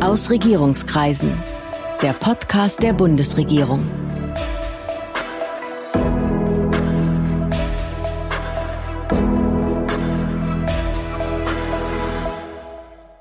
Aus 0.00 0.30
Regierungskreisen. 0.30 1.32
Der 2.02 2.12
Podcast 2.12 2.82
der 2.82 2.92
Bundesregierung. 2.92 3.90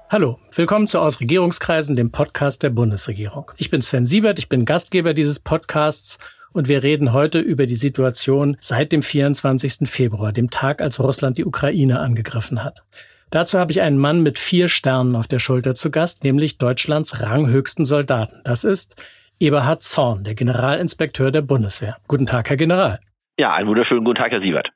Hallo, 0.10 0.38
willkommen 0.54 0.88
zu 0.88 1.00
Aus 1.00 1.22
Regierungskreisen, 1.22 1.96
dem 1.96 2.12
Podcast 2.12 2.62
der 2.62 2.72
Bundesregierung. 2.72 3.52
Ich 3.57 3.70
bin 3.70 3.82
Sven 3.82 4.05
Siebert, 4.05 4.38
ich 4.38 4.50
bin 4.50 4.66
Gastgeber 4.66 5.14
dieses 5.14 5.39
Podcasts 5.39 6.20
und 6.52 6.68
wir 6.68 6.84
reden 6.84 7.14
heute 7.14 7.39
über 7.39 7.68
die 7.68 7.78
Situation 7.78 8.57
seit 8.60 8.92
dem 8.92 9.02
24. 9.02 9.89
Februar, 9.89 10.34
dem 10.34 10.50
Tag, 10.50 10.82
als 10.82 11.00
Russland 11.00 11.38
die 11.38 11.46
Ukraine 11.46 12.02
angegriffen 12.02 12.64
hat. 12.66 12.84
Dazu 13.32 13.60
habe 13.60 13.71
ich 13.71 13.82
einen 13.82 13.98
Mann 13.98 14.21
mit 14.21 14.39
vier 14.39 14.70
Sternen 14.70 15.16
auf 15.16 15.27
der 15.27 15.40
Schulter 15.40 15.76
zu 15.76 15.91
Gast, 15.91 16.23
nämlich 16.23 16.58
Deutschlands 16.58 17.22
ranghöchsten 17.22 17.86
Soldaten. 17.86 18.41
Das 18.44 18.63
ist 18.63 19.02
Eberhard 19.40 19.81
Zorn, 19.81 20.23
der 20.23 20.36
Generalinspekteur 20.36 21.31
der 21.31 21.41
Bundeswehr. 21.41 21.98
Guten 22.08 22.26
Tag, 22.26 22.50
Herr 22.50 22.58
General. 22.58 23.00
Ja, 23.38 23.53
einen 23.53 23.67
wunderschönen 23.67 24.05
guten 24.05 24.17
Tag, 24.17 24.31
Herr 24.31 24.41
Siebert. 24.41 24.70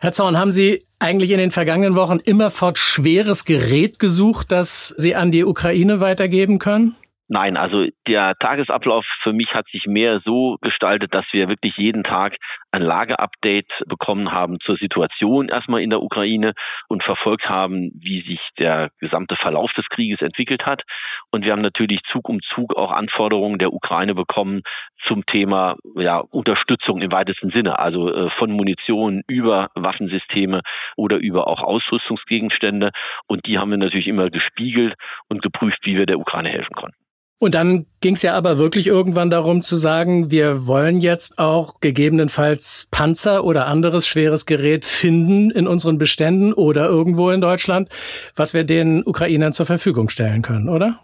Herr 0.00 0.12
Zorn, 0.12 0.36
haben 0.36 0.52
Sie 0.52 0.84
eigentlich 0.98 1.30
in 1.30 1.38
den 1.38 1.50
vergangenen 1.50 1.96
Wochen 1.96 2.18
immerfort 2.18 2.78
schweres 2.78 3.46
Gerät 3.46 3.98
gesucht, 3.98 4.52
das 4.52 4.88
Sie 4.88 5.14
an 5.14 5.32
die 5.32 5.44
Ukraine 5.44 6.00
weitergeben 6.00 6.58
können? 6.58 6.96
Nein, 7.28 7.56
also 7.56 7.86
der 8.06 8.34
Tagesablauf 8.38 9.04
für 9.22 9.32
mich 9.32 9.48
hat 9.54 9.66
sich 9.72 9.86
mehr 9.86 10.20
so 10.24 10.58
gestaltet, 10.60 11.14
dass 11.14 11.24
wir 11.32 11.48
wirklich 11.48 11.74
jeden 11.78 12.02
Tag 12.04 12.36
ein 12.74 12.82
Lageupdate 12.82 13.70
bekommen 13.86 14.32
haben 14.32 14.58
zur 14.58 14.76
Situation 14.76 15.48
erstmal 15.48 15.80
in 15.80 15.90
der 15.90 16.02
Ukraine 16.02 16.54
und 16.88 17.04
verfolgt 17.04 17.48
haben, 17.48 17.92
wie 17.94 18.22
sich 18.22 18.40
der 18.58 18.90
gesamte 18.98 19.36
Verlauf 19.36 19.72
des 19.74 19.88
Krieges 19.90 20.20
entwickelt 20.20 20.66
hat. 20.66 20.82
Und 21.30 21.44
wir 21.44 21.52
haben 21.52 21.62
natürlich 21.62 22.00
Zug 22.10 22.28
um 22.28 22.40
Zug 22.52 22.76
auch 22.76 22.90
Anforderungen 22.90 23.60
der 23.60 23.72
Ukraine 23.72 24.16
bekommen 24.16 24.62
zum 25.06 25.24
Thema 25.24 25.76
ja, 25.94 26.18
Unterstützung 26.18 27.00
im 27.00 27.12
weitesten 27.12 27.50
Sinne, 27.50 27.78
also 27.78 28.12
äh, 28.12 28.30
von 28.38 28.50
Munition 28.50 29.22
über 29.28 29.70
Waffensysteme 29.76 30.62
oder 30.96 31.18
über 31.18 31.46
auch 31.46 31.62
Ausrüstungsgegenstände. 31.62 32.90
Und 33.28 33.46
die 33.46 33.58
haben 33.58 33.70
wir 33.70 33.78
natürlich 33.78 34.08
immer 34.08 34.30
gespiegelt 34.30 34.94
und 35.28 35.42
geprüft, 35.42 35.78
wie 35.84 35.96
wir 35.96 36.06
der 36.06 36.18
Ukraine 36.18 36.48
helfen 36.48 36.74
konnten. 36.74 36.96
Und 37.44 37.54
dann 37.54 37.84
ging 38.00 38.14
es 38.14 38.22
ja 38.22 38.32
aber 38.32 38.56
wirklich 38.56 38.86
irgendwann 38.86 39.28
darum 39.28 39.60
zu 39.60 39.76
sagen, 39.76 40.30
wir 40.30 40.66
wollen 40.66 41.00
jetzt 41.00 41.38
auch 41.38 41.78
gegebenenfalls 41.82 42.88
Panzer 42.90 43.44
oder 43.44 43.66
anderes 43.66 44.06
schweres 44.06 44.46
Gerät 44.46 44.86
finden 44.86 45.50
in 45.50 45.68
unseren 45.68 45.98
Beständen 45.98 46.54
oder 46.54 46.86
irgendwo 46.86 47.28
in 47.28 47.42
Deutschland, 47.42 47.90
was 48.34 48.54
wir 48.54 48.64
den 48.64 49.02
Ukrainern 49.04 49.52
zur 49.52 49.66
Verfügung 49.66 50.08
stellen 50.08 50.40
können, 50.40 50.70
oder? 50.70 51.00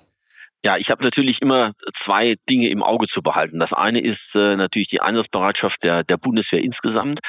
Ja, 0.62 0.78
ich 0.78 0.88
habe 0.88 1.04
natürlich 1.04 1.42
immer 1.42 1.72
zwei 2.06 2.36
Dinge 2.48 2.70
im 2.70 2.82
Auge 2.82 3.06
zu 3.08 3.20
behalten. 3.20 3.58
Das 3.58 3.74
eine 3.74 4.00
ist 4.00 4.20
äh, 4.34 4.56
natürlich 4.56 4.88
die 4.88 5.02
Einsatzbereitschaft 5.02 5.76
der, 5.82 6.04
der 6.04 6.16
Bundeswehr 6.16 6.64
insgesamt. 6.64 7.20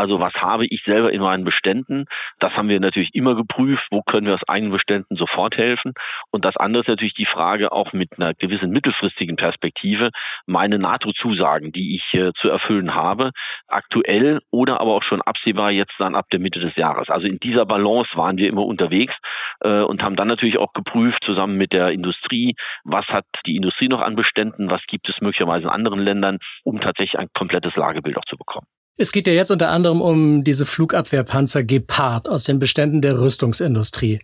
Also 0.00 0.18
was 0.18 0.32
habe 0.32 0.64
ich 0.64 0.82
selber 0.86 1.12
in 1.12 1.20
meinen 1.20 1.44
Beständen? 1.44 2.06
Das 2.38 2.54
haben 2.54 2.70
wir 2.70 2.80
natürlich 2.80 3.10
immer 3.12 3.34
geprüft. 3.34 3.86
Wo 3.90 4.00
können 4.00 4.26
wir 4.26 4.32
aus 4.32 4.48
eigenen 4.48 4.72
Beständen 4.72 5.14
sofort 5.14 5.58
helfen? 5.58 5.92
Und 6.30 6.46
das 6.46 6.56
andere 6.56 6.80
ist 6.80 6.88
natürlich 6.88 7.12
die 7.12 7.26
Frage 7.26 7.70
auch 7.70 7.92
mit 7.92 8.08
einer 8.16 8.32
gewissen 8.32 8.70
mittelfristigen 8.70 9.36
Perspektive, 9.36 10.08
meine 10.46 10.78
NATO-Zusagen, 10.78 11.70
die 11.72 11.96
ich 11.96 12.18
äh, 12.18 12.32
zu 12.40 12.48
erfüllen 12.48 12.94
habe, 12.94 13.32
aktuell 13.68 14.40
oder 14.50 14.80
aber 14.80 14.94
auch 14.94 15.02
schon 15.02 15.20
absehbar 15.20 15.70
jetzt 15.70 15.92
dann 15.98 16.14
ab 16.14 16.24
der 16.32 16.40
Mitte 16.40 16.60
des 16.60 16.74
Jahres. 16.76 17.10
Also 17.10 17.26
in 17.26 17.38
dieser 17.38 17.66
Balance 17.66 18.08
waren 18.14 18.38
wir 18.38 18.48
immer 18.48 18.64
unterwegs 18.64 19.14
äh, 19.60 19.82
und 19.82 20.02
haben 20.02 20.16
dann 20.16 20.28
natürlich 20.28 20.56
auch 20.56 20.72
geprüft 20.72 21.22
zusammen 21.26 21.58
mit 21.58 21.74
der 21.74 21.90
Industrie, 21.90 22.54
was 22.84 23.04
hat 23.08 23.26
die 23.44 23.56
Industrie 23.56 23.88
noch 23.88 24.00
an 24.00 24.16
Beständen, 24.16 24.70
was 24.70 24.80
gibt 24.88 25.10
es 25.10 25.20
möglicherweise 25.20 25.64
in 25.64 25.70
anderen 25.70 26.00
Ländern, 26.00 26.38
um 26.64 26.80
tatsächlich 26.80 27.18
ein 27.18 27.28
komplettes 27.34 27.76
Lagebild 27.76 28.16
auch 28.16 28.24
zu 28.24 28.38
bekommen. 28.38 28.66
Es 29.00 29.12
geht 29.12 29.26
ja 29.26 29.32
jetzt 29.32 29.50
unter 29.50 29.70
anderem 29.70 30.02
um 30.02 30.44
diese 30.44 30.66
Flugabwehrpanzer 30.66 31.64
Gepard 31.64 32.28
aus 32.28 32.44
den 32.44 32.58
Beständen 32.58 33.00
der 33.00 33.18
Rüstungsindustrie. 33.18 34.20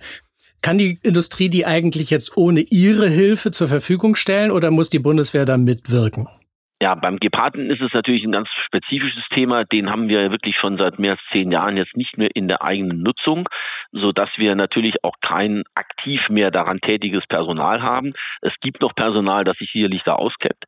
Kann 0.61 0.77
die 0.77 0.99
Industrie 1.03 1.49
die 1.49 1.65
eigentlich 1.65 2.11
jetzt 2.11 2.37
ohne 2.37 2.61
ihre 2.61 3.09
Hilfe 3.09 3.53
zur 3.53 3.69
Verfügung 3.69 4.17
stellen 4.17 4.51
oder 4.51 4.71
muss 4.71 4.91
die 4.91 4.99
Bundeswehr 4.99 5.47
da 5.47 5.57
mitwirken? 5.57 6.29
Ja, 6.79 6.95
beim 6.95 7.17
Geparden 7.17 7.71
ist 7.71 7.81
es 7.81 7.95
natürlich 7.95 8.23
ein 8.25 8.33
ganz 8.33 8.51
spezifisches 8.67 9.25
Thema. 9.31 9.65
Den 9.65 9.89
haben 9.91 10.09
wir 10.09 10.31
wirklich 10.31 10.57
schon 10.57 10.77
seit 10.77 10.99
mehr 10.99 11.13
als 11.13 11.21
zehn 11.33 11.51
Jahren 11.51 11.79
jetzt 11.79 11.97
nicht 11.97 12.19
mehr 12.19 12.29
in 12.35 12.49
der 12.49 12.63
eigenen 12.63 13.03
Nutzung, 13.03 13.49
so 13.93 14.13
dass 14.13 14.29
wir 14.37 14.55
natürlich 14.55 15.03
auch 15.03 15.15
kein 15.23 15.63
aktiv 15.75 16.29
mehr 16.29 16.51
daran 16.51 16.81
tätiges 16.81 17.27
Personal 17.29 17.81
haben. 17.81 18.13
Es 18.43 18.53
gibt 18.61 18.83
noch 18.83 18.95
Personal, 18.95 19.45
das 19.45 19.57
sich 19.57 19.71
sicherlich 19.73 20.03
da 20.03 20.17
auskennt. 20.17 20.63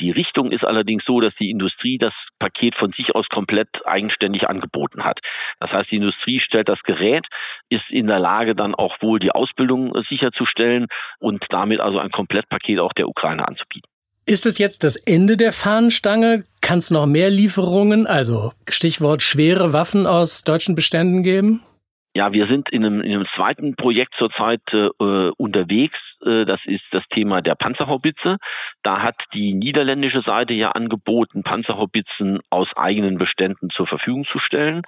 Die 0.00 0.10
Richtung 0.10 0.52
ist 0.52 0.66
allerdings 0.66 1.02
so, 1.06 1.22
dass 1.22 1.34
die 1.36 1.48
Industrie 1.48 1.96
das 1.96 2.12
Paket 2.38 2.74
von 2.74 2.92
sich 2.92 3.14
aus 3.14 3.26
komplett 3.30 3.68
eigenständig 3.86 4.46
angeboten 4.46 5.02
hat. 5.02 5.20
Das 5.60 5.72
heißt, 5.72 5.90
die 5.90 5.96
Industrie 5.96 6.40
stellt 6.40 6.68
das 6.68 6.82
Gerät, 6.82 7.26
ist 7.70 7.88
in 7.88 8.06
der 8.06 8.20
Lage, 8.20 8.54
dann 8.54 8.74
auch 8.74 9.00
wohl 9.00 9.18
die 9.18 9.30
Ausbildung 9.30 9.94
sicherzustellen 10.10 10.88
und 11.20 11.42
damit 11.48 11.80
also 11.80 12.00
ein 12.00 12.10
Komplettpaket 12.10 12.80
auch 12.80 12.92
der 12.92 13.08
Ukraine 13.08 13.48
anzubieten. 13.48 13.93
Ist 14.26 14.46
es 14.46 14.56
jetzt 14.56 14.84
das 14.84 14.96
Ende 14.96 15.36
der 15.36 15.52
Fahnenstange? 15.52 16.44
Kann 16.62 16.78
es 16.78 16.90
noch 16.90 17.04
mehr 17.04 17.28
Lieferungen, 17.28 18.06
also 18.06 18.52
Stichwort 18.68 19.22
schwere 19.22 19.74
Waffen 19.74 20.06
aus 20.06 20.44
deutschen 20.44 20.74
Beständen 20.74 21.22
geben? 21.22 21.60
Ja, 22.14 22.32
wir 22.32 22.46
sind 22.46 22.70
in 22.72 22.86
einem, 22.86 23.02
in 23.02 23.12
einem 23.12 23.26
zweiten 23.36 23.76
Projekt 23.76 24.14
zurzeit 24.16 24.62
äh, 24.72 24.88
unterwegs. 25.36 25.98
Äh, 26.24 26.44
das 26.44 26.60
ist 26.64 26.84
das 26.90 27.02
Thema 27.10 27.42
der 27.42 27.54
Panzerhaubitze. 27.54 28.38
Da 28.82 29.02
hat 29.02 29.16
die 29.32 29.54
niederländische 29.54 30.22
Seite 30.22 30.54
ja 30.54 30.72
angeboten, 30.72 31.42
Panzerhaubitzen 31.42 32.40
aus 32.50 32.68
eigenen 32.76 33.18
Beständen 33.18 33.70
zur 33.70 33.86
Verfügung 33.86 34.24
zu 34.30 34.38
stellen. 34.38 34.82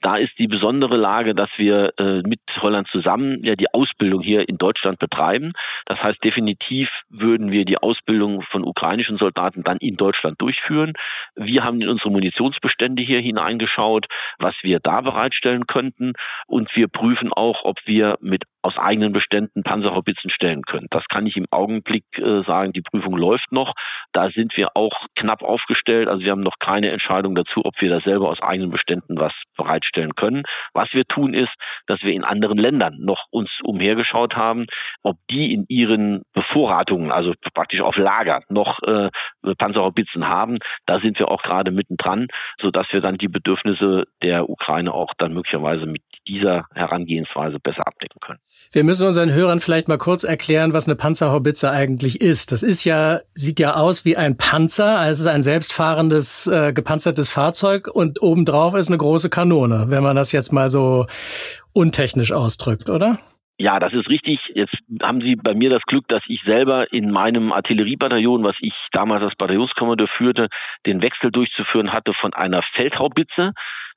Da 0.00 0.16
ist 0.16 0.36
die 0.38 0.48
besondere 0.48 0.96
Lage, 0.96 1.34
dass 1.34 1.50
wir 1.56 1.92
äh, 1.98 2.22
mit 2.22 2.40
Holland 2.60 2.88
zusammen 2.88 3.42
ja 3.44 3.54
die 3.54 3.72
Ausbildung 3.72 4.20
hier 4.20 4.48
in 4.48 4.58
Deutschland 4.58 4.98
betreiben. 4.98 5.52
Das 5.86 6.02
heißt, 6.02 6.22
definitiv 6.24 6.88
würden 7.08 7.50
wir 7.50 7.64
die 7.64 7.78
Ausbildung 7.78 8.42
von 8.42 8.64
ukrainischen 8.64 9.16
Soldaten 9.18 9.62
dann 9.62 9.78
in 9.78 9.96
Deutschland 9.96 10.40
durchführen. 10.40 10.94
Wir 11.36 11.62
haben 11.62 11.80
in 11.80 11.88
unsere 11.88 12.10
Munitionsbestände 12.10 13.02
hier 13.02 13.20
hineingeschaut, 13.20 14.06
was 14.38 14.54
wir 14.62 14.80
da 14.80 15.00
bereitstellen 15.00 15.66
könnten. 15.66 16.14
Und 16.46 16.74
wir 16.74 16.88
prüfen 16.88 17.32
auch, 17.32 17.64
ob 17.64 17.78
wir 17.86 18.16
mit 18.20 18.42
aus 18.62 18.78
eigenen 18.78 19.12
Beständen 19.12 19.62
Panzerhaubitzen 19.62 20.30
stellen 20.30 20.62
können. 20.62 20.86
Das 20.90 21.04
kann 21.08 21.26
ich 21.26 21.36
im 21.36 21.46
Augenblick 21.50 22.04
äh, 22.16 22.42
sagen. 22.44 22.72
Die 22.72 22.80
Prüfung 22.80 23.16
läuft 23.16 23.50
noch. 23.50 23.74
Da 24.12 24.30
sind 24.30 24.56
wir 24.56 24.76
auch 24.76 25.06
knapp 25.16 25.42
aufgestellt. 25.42 26.08
Also 26.08 26.22
wir 26.22 26.30
haben 26.30 26.42
noch 26.42 26.58
keine 26.60 26.90
Entscheidung 26.90 27.34
dazu, 27.34 27.64
ob 27.64 27.80
wir 27.80 27.90
da 27.90 28.00
selber 28.00 28.28
aus 28.28 28.40
eigenen 28.40 28.70
Beständen 28.70 29.18
was 29.18 29.32
bereitstellen 29.56 30.14
können. 30.14 30.44
Was 30.72 30.92
wir 30.92 31.04
tun 31.04 31.34
ist, 31.34 31.52
dass 31.86 32.02
wir 32.02 32.12
in 32.12 32.24
anderen 32.24 32.58
Ländern 32.58 32.96
noch 33.00 33.26
uns 33.30 33.50
umhergeschaut 33.62 34.36
haben, 34.36 34.66
ob 35.02 35.16
die 35.30 35.52
in 35.52 35.66
ihren 35.68 36.22
Bevorratungen, 36.32 37.10
also 37.10 37.34
praktisch 37.54 37.80
auf 37.80 37.96
Lager, 37.96 38.42
noch 38.48 38.80
äh, 38.82 39.10
Panzerhaubitzen 39.58 40.28
haben. 40.28 40.58
Da 40.86 41.00
sind 41.00 41.18
wir 41.18 41.30
auch 41.30 41.42
gerade 41.42 41.72
mittendran, 41.72 42.28
sodass 42.60 42.86
wir 42.92 43.00
dann 43.00 43.18
die 43.18 43.28
Bedürfnisse 43.28 44.04
der 44.22 44.48
Ukraine 44.48 44.92
auch 44.94 45.12
dann 45.18 45.34
möglicherweise 45.34 45.86
mit 45.86 46.02
dieser 46.26 46.66
Herangehensweise 46.74 47.58
besser 47.58 47.86
abdecken 47.86 48.20
können. 48.20 48.38
Wir 48.72 48.84
müssen 48.84 49.06
unseren 49.06 49.32
Hörern 49.32 49.60
vielleicht 49.60 49.88
mal 49.88 49.98
kurz 49.98 50.24
erklären, 50.24 50.72
was 50.72 50.86
eine 50.86 50.96
Panzerhaubitze 50.96 51.70
eigentlich 51.70 52.20
ist. 52.20 52.52
Das 52.52 52.62
ist 52.62 52.84
ja, 52.84 53.20
sieht 53.34 53.60
ja 53.60 53.74
aus 53.74 54.04
wie 54.04 54.16
ein 54.16 54.36
Panzer, 54.36 54.98
also 54.98 55.12
es 55.12 55.20
ist 55.20 55.26
ein 55.26 55.42
selbstfahrendes, 55.42 56.46
äh, 56.46 56.72
gepanzertes 56.72 57.30
Fahrzeug 57.30 57.88
und 57.88 58.22
obendrauf 58.22 58.74
ist 58.74 58.88
eine 58.88 58.98
große 58.98 59.30
Kanone, 59.30 59.86
wenn 59.88 60.02
man 60.02 60.16
das 60.16 60.32
jetzt 60.32 60.52
mal 60.52 60.70
so 60.70 61.06
untechnisch 61.72 62.32
ausdrückt, 62.32 62.90
oder? 62.90 63.18
Ja, 63.58 63.78
das 63.78 63.92
ist 63.92 64.08
richtig. 64.08 64.40
Jetzt 64.54 64.74
haben 65.02 65.20
Sie 65.20 65.36
bei 65.36 65.54
mir 65.54 65.70
das 65.70 65.82
Glück, 65.82 66.08
dass 66.08 66.22
ich 66.26 66.40
selber 66.42 66.92
in 66.92 67.10
meinem 67.12 67.52
Artilleriebataillon, 67.52 68.42
was 68.42 68.56
ich 68.60 68.72
damals 68.90 69.22
als 69.22 69.36
Bataillonskommandeur 69.36 70.08
führte, 70.16 70.48
den 70.86 71.00
Wechsel 71.00 71.30
durchzuführen 71.30 71.92
hatte 71.92 72.12
von 72.14 72.32
einer 72.32 72.62
Feldhaubitze 72.74 73.52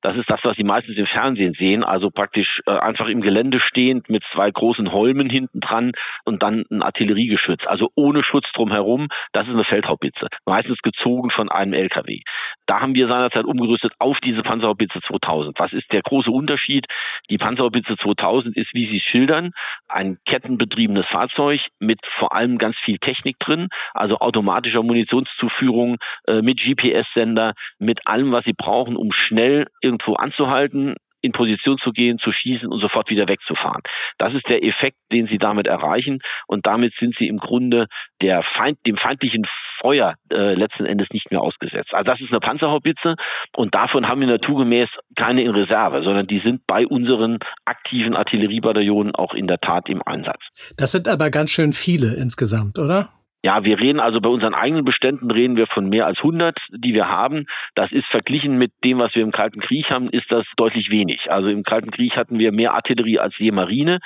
das 0.06 0.18
ist 0.18 0.30
das, 0.30 0.40
was 0.44 0.56
Sie 0.56 0.64
meistens 0.64 0.98
im 0.98 1.08
Fernsehen 1.08 1.54
sehen, 1.54 1.84
also 1.84 2.12
praktisch 2.12 2.62
äh, 2.68 2.78
einfach 2.78 3.08
im 3.08 3.22
Gelände 3.22 3.60
stehend 3.60 4.08
mit 4.08 4.24
zwei 4.34 4.52
großen 4.52 4.92
Holmen 4.92 5.32
hinten 5.32 5.62
dran 5.62 5.94
und 6.26 6.44
dann 6.44 6.64
ein 6.70 6.84
Artilleriegeschütz, 6.84 7.66
also 7.66 7.90
ohne 7.96 8.24
Schutz 8.24 8.46
drumherum. 8.54 9.08
Das 9.34 9.48
ist 9.48 9.56
eine 9.56 9.64
Feldhaubitze, 9.64 10.28
meistens 10.46 10.78
gezogen 10.84 11.32
von 11.32 11.50
einem 11.50 11.74
LKW. 11.74 12.20
Da 12.68 12.82
haben 12.82 12.94
wir 12.94 13.08
seinerzeit 13.08 13.46
umgerüstet 13.46 13.94
auf 13.98 14.20
diese 14.24 14.44
Panzerhaubitze 14.44 15.02
2000. 15.08 15.58
Was 15.60 15.74
ist 15.74 15.92
der 15.92 16.04
große 16.04 16.30
Unterschied? 16.30 16.86
Die 17.32 17.40
Panzerhaubitze 17.40 17.98
2000 17.98 18.56
ist, 18.56 18.74
wie 18.74 18.88
Sie 18.88 19.00
schildern, 19.00 19.54
ein 19.88 20.20
kettenbetriebenes 20.28 21.08
Fahrzeug 21.08 21.62
mit 21.80 22.00
vor 22.20 22.36
allem 22.36 22.60
ganz 22.60 22.76
viel 22.86 23.00
Technik 23.00 23.40
drin, 23.40 23.70
also 23.96 24.20
automatischer 24.20 24.84
Munitionszuführung 24.84 25.98
äh, 26.28 26.44
mit 26.44 26.60
GPS-Sender, 26.60 27.54
mit 27.80 28.06
allem, 28.06 28.32
was 28.32 28.46
Sie 28.46 28.54
brauchen, 28.54 28.96
um 28.96 29.12
schnell 29.12 29.66
irgendwo 29.96 30.16
anzuhalten, 30.16 30.96
in 31.22 31.32
Position 31.32 31.78
zu 31.80 31.92
gehen, 31.92 32.20
zu 32.20 32.32
schießen 32.32 32.68
und 32.68 32.80
sofort 32.82 33.10
wieder 33.10 33.28
wegzufahren. 33.28 33.82
Das 34.20 34.34
ist 34.36 34.48
der 34.48 34.64
Effekt, 34.64 34.98
den 35.12 35.26
sie 35.26 35.40
damit 35.40 35.66
erreichen 35.66 36.20
und 36.46 36.68
damit 36.68 36.94
sind 37.00 37.16
sie 37.18 37.28
im 37.28 37.38
Grunde 37.38 37.88
der 38.22 38.44
Feind, 38.56 38.78
dem 38.86 38.98
feindlichen 38.98 39.48
Feuer 39.82 40.16
äh, 40.32 40.54
letzten 40.54 40.86
Endes 40.86 41.08
nicht 41.12 41.32
mehr 41.32 41.42
ausgesetzt. 41.42 41.94
Also 41.94 42.12
das 42.12 42.22
ist 42.22 42.30
eine 42.30 42.40
Panzerhaubitze 42.40 43.16
und 43.56 43.74
davon 43.74 44.08
haben 44.08 44.22
wir 44.22 44.28
naturgemäß 44.28 44.90
keine 45.16 45.44
in 45.44 45.50
Reserve, 45.50 46.04
sondern 46.04 46.28
die 46.28 46.40
sind 46.40 46.62
bei 46.68 46.86
unseren 46.86 47.40
aktiven 47.66 48.16
Artilleriebataillonen 48.16 49.16
auch 49.16 49.34
in 49.34 49.48
der 49.48 49.58
Tat 49.58 49.90
im 49.90 50.04
Einsatz. 50.06 50.42
Das 50.78 50.92
sind 50.92 51.08
aber 51.08 51.32
ganz 51.32 51.50
schön 51.50 51.74
viele 51.74 52.14
insgesamt, 52.16 52.78
oder? 52.78 53.10
Ja, 53.46 53.64
wir 53.64 53.80
reden 53.80 54.00
also 54.00 54.22
bei 54.22 54.30
unseren 54.30 54.56
eigenen 54.56 54.86
Beständen 54.86 55.30
reden 55.30 55.56
wir 55.56 55.68
von 55.68 55.88
mehr 55.88 56.08
als 56.08 56.18
100, 56.18 56.58
die 56.72 56.96
wir 56.96 57.10
haben. 57.10 57.46
Das 57.76 57.92
ist 57.92 58.08
verglichen 58.08 58.58
mit 58.58 58.72
dem, 58.84 58.98
was 58.98 59.14
wir 59.14 59.22
im 59.22 59.32
Kalten 59.32 59.62
Krieg 59.62 59.88
haben, 59.92 60.10
ist 60.10 60.32
das 60.32 60.48
deutlich 60.58 60.90
wenig. 60.90 61.30
Also 61.30 61.50
im 61.50 61.62
Kalten 61.62 61.92
Krieg 61.92 62.18
hatten 62.18 62.40
wir 62.40 62.52
mehr 62.52 62.74
Artillerie 62.74 63.20
als 63.20 63.38
je 63.38 63.52
Marine. 63.52 64.00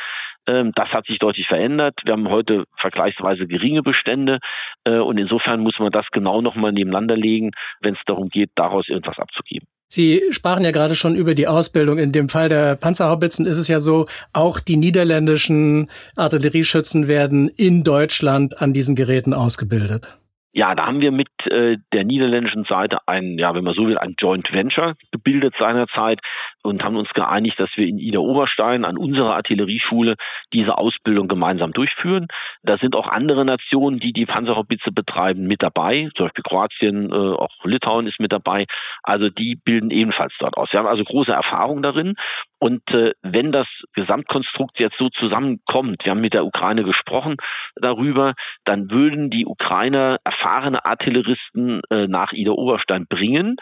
Ähm, 0.46 0.74
das 0.76 0.90
hat 0.90 1.06
sich 1.06 1.20
deutlich 1.20 1.48
verändert. 1.48 1.96
Wir 2.04 2.12
haben 2.12 2.28
heute 2.28 2.66
vergleichsweise 2.82 3.48
geringe 3.48 3.82
Bestände 3.82 4.40
äh, 4.84 4.98
und 4.98 5.18
insofern 5.18 5.62
muss 5.62 5.80
man 5.80 5.94
das 5.94 6.08
genau 6.12 6.42
nochmal 6.42 6.74
nebeneinander 6.74 7.16
legen, 7.16 7.52
wenn 7.80 7.94
es 7.94 8.02
darum 8.08 8.28
geht, 8.28 8.50
daraus 8.56 8.90
irgendwas 8.90 9.20
abzugeben. 9.20 9.70
Sie 9.92 10.22
sprachen 10.30 10.64
ja 10.64 10.70
gerade 10.70 10.94
schon 10.94 11.16
über 11.16 11.34
die 11.34 11.48
Ausbildung. 11.48 11.98
In 11.98 12.12
dem 12.12 12.30
Fall 12.30 12.48
der 12.48 12.76
Panzerhaubitzen 12.76 13.48
ist 13.48 13.58
es 13.58 13.68
ja 13.68 13.80
so, 13.80 14.06
auch 14.34 14.60
die 14.60 14.78
niederländischen 14.78 15.90
Artillerieschützen 16.16 17.08
werden 17.08 17.50
in 17.50 17.84
Deutschland 17.84 18.62
an 18.62 18.72
diesen 18.72 18.96
Geräten 18.96 19.34
ausgebildet. 19.34 20.16
Ja, 20.52 20.76
da 20.76 20.86
haben 20.86 21.00
wir 21.00 21.12
mit 21.12 21.28
äh, 21.48 21.78
der 21.94 22.04
niederländischen 22.04 22.64
Seite 22.66 23.00
ein, 23.08 23.38
ja, 23.38 23.54
wenn 23.56 23.64
man 23.64 23.74
so 23.74 23.88
will, 23.88 23.98
ein 23.98 24.16
Joint 24.18 24.52
Venture 24.52 24.96
gebildet 25.12 25.54
seinerzeit 25.60 26.20
und 26.64 26.84
haben 26.84 26.98
uns 26.98 27.10
geeinigt, 27.10 27.60
dass 27.60 27.70
wir 27.76 27.88
in 27.88 27.98
Ida 27.98 28.20
Oberstein 28.20 28.86
an 28.86 28.98
unserer 28.98 29.36
Artillerieschule 29.36 30.16
diese 30.54 30.78
Ausbildung 30.78 31.28
gemeinsam 31.28 31.72
durchführen. 31.72 32.28
Da 32.64 32.78
sind 32.78 32.96
auch 32.96 33.08
andere 33.08 33.46
Nationen, 33.46 34.00
die 34.00 34.14
die 34.14 34.26
Panzerhaubitze 34.26 34.92
betreiben, 34.92 35.48
mit 35.48 35.64
dabei. 35.64 36.10
Zum 36.16 36.26
Beispiel 36.26 36.44
Kroatien, 36.44 37.12
äh, 37.12 37.16
auch 37.16 37.54
Litauen 37.64 38.08
ist 38.08 38.20
mit 38.20 38.32
dabei. 38.32 38.66
Also 39.04 39.30
die 39.30 39.56
bilden 39.56 39.92
ebenfalls 39.92 40.34
dort 40.40 40.58
aus. 40.58 40.72
Wir 40.72 40.80
haben 40.80 40.88
also 40.88 41.04
große 41.04 41.32
Erfahrung 41.32 41.82
darin. 41.82 42.16
Und 42.60 42.82
äh, 42.92 43.14
wenn 43.22 43.52
das 43.52 43.68
Gesamtkonstrukt 43.94 44.80
jetzt 44.80 44.98
so 44.98 45.10
zusammenkommt, 45.10 46.04
wir 46.04 46.12
haben 46.12 46.22
mit 46.22 46.34
der 46.34 46.46
Ukraine 46.46 46.84
gesprochen 46.84 47.38
darüber, 47.76 48.34
dann 48.66 48.92
würden 48.92 49.30
die 49.30 49.46
Ukrainer 49.46 50.18
erfahrene 50.26 50.84
Artilleristen 51.30 51.82
äh, 51.90 52.08
nach 52.08 52.32
Ida 52.32 52.52
Oberstein 52.52 53.06
bringen, 53.08 53.58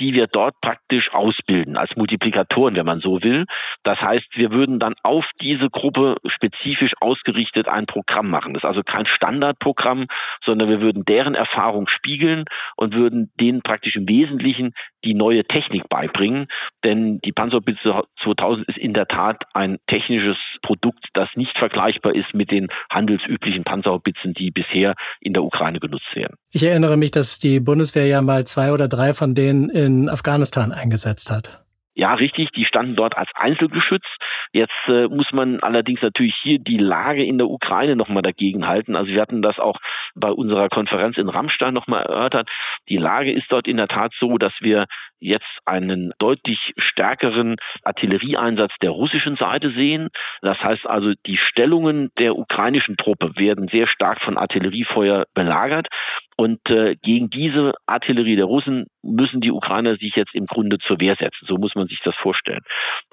die 0.00 0.12
wir 0.12 0.26
dort 0.26 0.54
praktisch 0.60 1.12
ausbilden, 1.12 1.76
als 1.76 1.94
Multiplikatoren, 1.96 2.74
wenn 2.74 2.86
man 2.86 3.00
so 3.00 3.22
will. 3.22 3.44
Das 3.84 4.00
heißt, 4.00 4.26
wir 4.34 4.50
würden 4.50 4.80
dann 4.80 4.94
auf 5.04 5.24
diese 5.40 5.70
Gruppe 5.70 6.16
spezifisch 6.26 6.92
ausgerichtet 7.00 7.68
ein 7.68 7.86
Programm 7.86 8.28
machen. 8.28 8.54
Das 8.54 8.64
ist 8.64 8.68
also 8.68 8.82
kein 8.82 9.06
Standardprogramm, 9.06 10.06
sondern 10.44 10.68
wir 10.68 10.80
würden 10.80 11.04
deren 11.04 11.34
Erfahrung 11.34 11.86
spiegeln 11.88 12.44
und 12.76 12.94
würden 12.94 13.30
denen 13.40 13.62
praktisch 13.62 13.94
im 13.94 14.08
Wesentlichen 14.08 14.72
die 15.04 15.14
neue 15.14 15.44
Technik 15.44 15.88
beibringen. 15.88 16.46
Denn 16.82 17.20
die 17.24 17.32
Panzerblitze 17.32 18.02
2000 18.22 18.68
ist 18.68 18.78
in 18.78 18.94
der 18.94 19.06
Tat 19.06 19.42
ein 19.52 19.78
technisches 19.86 20.36
Produkt, 20.62 21.06
das 21.14 21.28
nicht 21.34 21.56
vergleichbar 21.58 22.14
ist 22.14 22.34
mit 22.34 22.50
den 22.50 22.68
handelsüblichen 22.90 23.64
Panzerhaubitzen, 23.64 24.34
die 24.34 24.50
bisher 24.50 24.94
in 25.20 25.32
der 25.32 25.42
Ukraine 25.42 25.80
genutzt 25.80 26.14
werden. 26.14 26.36
Ich 26.52 26.62
erinnere 26.62 26.96
mich, 26.96 27.10
dass 27.10 27.38
die 27.38 27.60
Bundeswehr 27.60 28.06
ja 28.06 28.22
mal 28.22 28.44
zwei 28.44 28.72
oder 28.72 28.88
drei 28.88 29.12
von 29.12 29.34
denen 29.34 29.68
in 29.70 30.08
Afghanistan 30.08 30.72
eingesetzt 30.72 31.30
hat. 31.30 31.63
Ja, 31.96 32.14
richtig, 32.14 32.50
die 32.50 32.64
standen 32.64 32.96
dort 32.96 33.16
als 33.16 33.30
Einzelgeschütz. 33.34 34.04
Jetzt 34.52 34.72
äh, 34.88 35.06
muss 35.06 35.32
man 35.32 35.60
allerdings 35.60 36.02
natürlich 36.02 36.34
hier 36.42 36.58
die 36.58 36.76
Lage 36.76 37.24
in 37.24 37.38
der 37.38 37.48
Ukraine 37.48 37.94
nochmal 37.94 38.22
dagegen 38.22 38.66
halten. 38.66 38.96
Also 38.96 39.12
wir 39.12 39.20
hatten 39.20 39.42
das 39.42 39.60
auch 39.60 39.78
bei 40.16 40.30
unserer 40.30 40.68
Konferenz 40.68 41.16
in 41.18 41.28
Rammstein 41.28 41.72
nochmal 41.72 42.02
erörtert. 42.02 42.48
Die 42.88 42.96
Lage 42.96 43.32
ist 43.32 43.46
dort 43.48 43.68
in 43.68 43.76
der 43.76 43.88
Tat 43.88 44.12
so, 44.18 44.38
dass 44.38 44.52
wir 44.60 44.86
jetzt 45.24 45.58
einen 45.64 46.12
deutlich 46.18 46.72
stärkeren 46.76 47.56
Artillerieeinsatz 47.82 48.72
der 48.82 48.90
russischen 48.90 49.36
Seite 49.36 49.70
sehen. 49.72 50.08
Das 50.42 50.58
heißt 50.58 50.86
also, 50.86 51.12
die 51.26 51.38
Stellungen 51.38 52.10
der 52.18 52.36
ukrainischen 52.36 52.96
Truppe 52.96 53.32
werden 53.36 53.68
sehr 53.68 53.86
stark 53.86 54.20
von 54.22 54.36
Artilleriefeuer 54.36 55.24
belagert. 55.34 55.88
Und 56.36 56.58
äh, 56.68 56.96
gegen 57.02 57.30
diese 57.30 57.74
Artillerie 57.86 58.34
der 58.34 58.46
Russen 58.46 58.86
müssen 59.02 59.40
die 59.40 59.52
Ukrainer 59.52 59.96
sich 59.96 60.16
jetzt 60.16 60.34
im 60.34 60.46
Grunde 60.46 60.78
zur 60.78 60.98
Wehr 60.98 61.14
setzen. 61.16 61.46
So 61.46 61.58
muss 61.58 61.76
man 61.76 61.86
sich 61.86 62.00
das 62.02 62.16
vorstellen. 62.16 62.62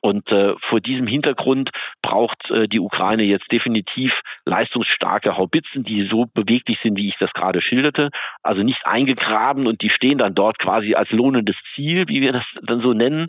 Und 0.02 0.28
äh, 0.32 0.56
vor 0.70 0.80
diesem 0.80 1.06
Hintergrund 1.06 1.70
braucht 2.02 2.50
äh, 2.50 2.68
die 2.68 2.80
Ukraine 2.80 3.24
jetzt 3.24 3.52
definitiv 3.52 4.12
leistungsstarke 4.46 5.38
Haubitzen, 5.38 5.84
die 5.84 6.08
so 6.10 6.26
beweglich 6.34 6.80
sind, 6.82 6.98
wie 6.98 7.10
ich 7.10 7.16
das 7.20 7.32
gerade 7.34 7.62
schilderte. 7.62 8.10
Also 8.42 8.64
nicht 8.64 8.86
eingegraben 8.86 9.68
und 9.68 9.84
die 9.84 9.92
stehen 9.92 10.18
dann 10.18 10.34
dort 10.34 10.58
quasi 10.58 10.96
als 10.96 11.12
lohnendes 11.12 11.56
Ziel, 11.76 12.01
wie 12.08 12.22
wir 12.22 12.34
das 12.34 12.46
dann 12.64 12.82
so 12.82 12.94
nennen, 12.94 13.28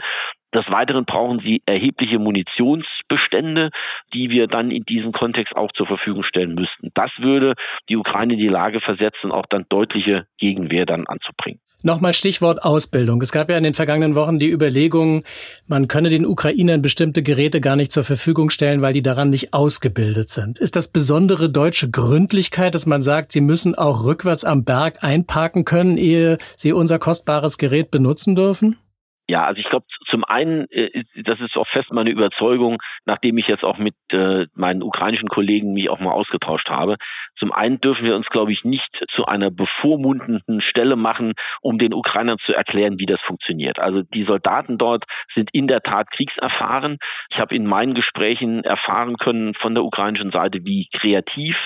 des 0.54 0.68
Weiteren 0.70 1.04
brauchen 1.04 1.40
sie 1.40 1.62
erhebliche 1.66 2.18
Munitionsbestände, 2.18 3.70
die 4.14 4.30
wir 4.30 4.46
dann 4.46 4.70
in 4.70 4.84
diesem 4.84 5.12
Kontext 5.12 5.56
auch 5.56 5.72
zur 5.72 5.86
Verfügung 5.86 6.24
stellen 6.24 6.54
müssten. 6.54 6.90
Das 6.94 7.10
würde 7.18 7.54
die 7.88 7.96
Ukraine 7.96 8.34
in 8.34 8.38
die 8.38 8.48
Lage 8.48 8.80
versetzen, 8.80 9.32
auch 9.32 9.46
dann 9.48 9.66
deutliche 9.68 10.26
Gegenwehr 10.38 10.86
dann 10.86 11.06
anzubringen. 11.06 11.60
Nochmal 11.84 12.12
Stichwort 12.12 12.62
Ausbildung. 12.62 13.20
Es 13.22 13.32
gab 13.32 13.50
ja 13.50 13.58
in 13.58 13.64
den 13.64 13.74
vergangenen 13.74 14.14
Wochen 14.14 14.38
die 14.38 14.48
Überlegung, 14.48 15.24
man 15.66 15.88
könne 15.88 16.10
den 16.10 16.24
Ukrainern 16.24 16.80
bestimmte 16.80 17.24
Geräte 17.24 17.60
gar 17.60 17.74
nicht 17.74 17.90
zur 17.90 18.04
Verfügung 18.04 18.50
stellen, 18.50 18.82
weil 18.82 18.92
die 18.92 19.02
daran 19.02 19.30
nicht 19.30 19.52
ausgebildet 19.52 20.28
sind. 20.28 20.58
Ist 20.60 20.76
das 20.76 20.86
besondere 20.86 21.50
deutsche 21.50 21.90
Gründlichkeit, 21.90 22.76
dass 22.76 22.86
man 22.86 23.02
sagt, 23.02 23.32
sie 23.32 23.40
müssen 23.40 23.74
auch 23.74 24.04
rückwärts 24.04 24.44
am 24.44 24.64
Berg 24.64 25.02
einparken 25.02 25.64
können, 25.64 25.96
ehe 25.96 26.38
sie 26.56 26.72
unser 26.72 27.00
kostbares 27.00 27.58
Gerät 27.58 27.90
benutzen 27.90 28.36
dürfen? 28.36 28.76
Ja, 29.28 29.44
also 29.44 29.60
ich 29.60 29.68
glaube, 29.68 29.86
zum 30.10 30.24
einen, 30.24 30.68
äh, 30.70 31.04
das 31.22 31.40
ist 31.40 31.56
auch 31.56 31.68
fest 31.68 31.92
meine 31.92 32.10
Überzeugung, 32.10 32.82
nachdem 33.04 33.38
ich 33.38 33.46
jetzt 33.46 33.62
auch 33.62 33.78
mit 33.78 33.94
äh, 34.10 34.46
meinen 34.54 34.82
ukrainischen 34.82 35.28
Kollegen 35.28 35.72
mich 35.72 35.88
auch 35.88 36.00
mal 36.00 36.12
ausgetauscht 36.12 36.68
habe. 36.68 36.96
Zum 37.38 37.52
einen 37.52 37.80
dürfen 37.80 38.04
wir 38.04 38.16
uns, 38.16 38.26
glaube 38.26 38.52
ich, 38.52 38.64
nicht 38.64 38.90
zu 39.14 39.24
einer 39.24 39.50
bevormundenden 39.50 40.60
Stelle 40.60 40.96
machen, 40.96 41.32
um 41.60 41.78
den 41.78 41.94
Ukrainern 41.94 42.38
zu 42.44 42.52
erklären, 42.52 42.98
wie 42.98 43.06
das 43.06 43.20
funktioniert. 43.22 43.78
Also 43.78 44.02
die 44.02 44.24
Soldaten 44.24 44.76
dort 44.76 45.04
sind 45.34 45.48
in 45.52 45.66
der 45.66 45.82
Tat 45.82 46.10
kriegserfahren. 46.10 46.98
Ich 47.30 47.38
habe 47.38 47.54
in 47.54 47.66
meinen 47.66 47.94
Gesprächen 47.94 48.64
erfahren 48.64 49.16
können 49.16 49.54
von 49.54 49.74
der 49.74 49.84
ukrainischen 49.84 50.32
Seite, 50.32 50.58
wie 50.64 50.88
kreativ, 50.92 51.56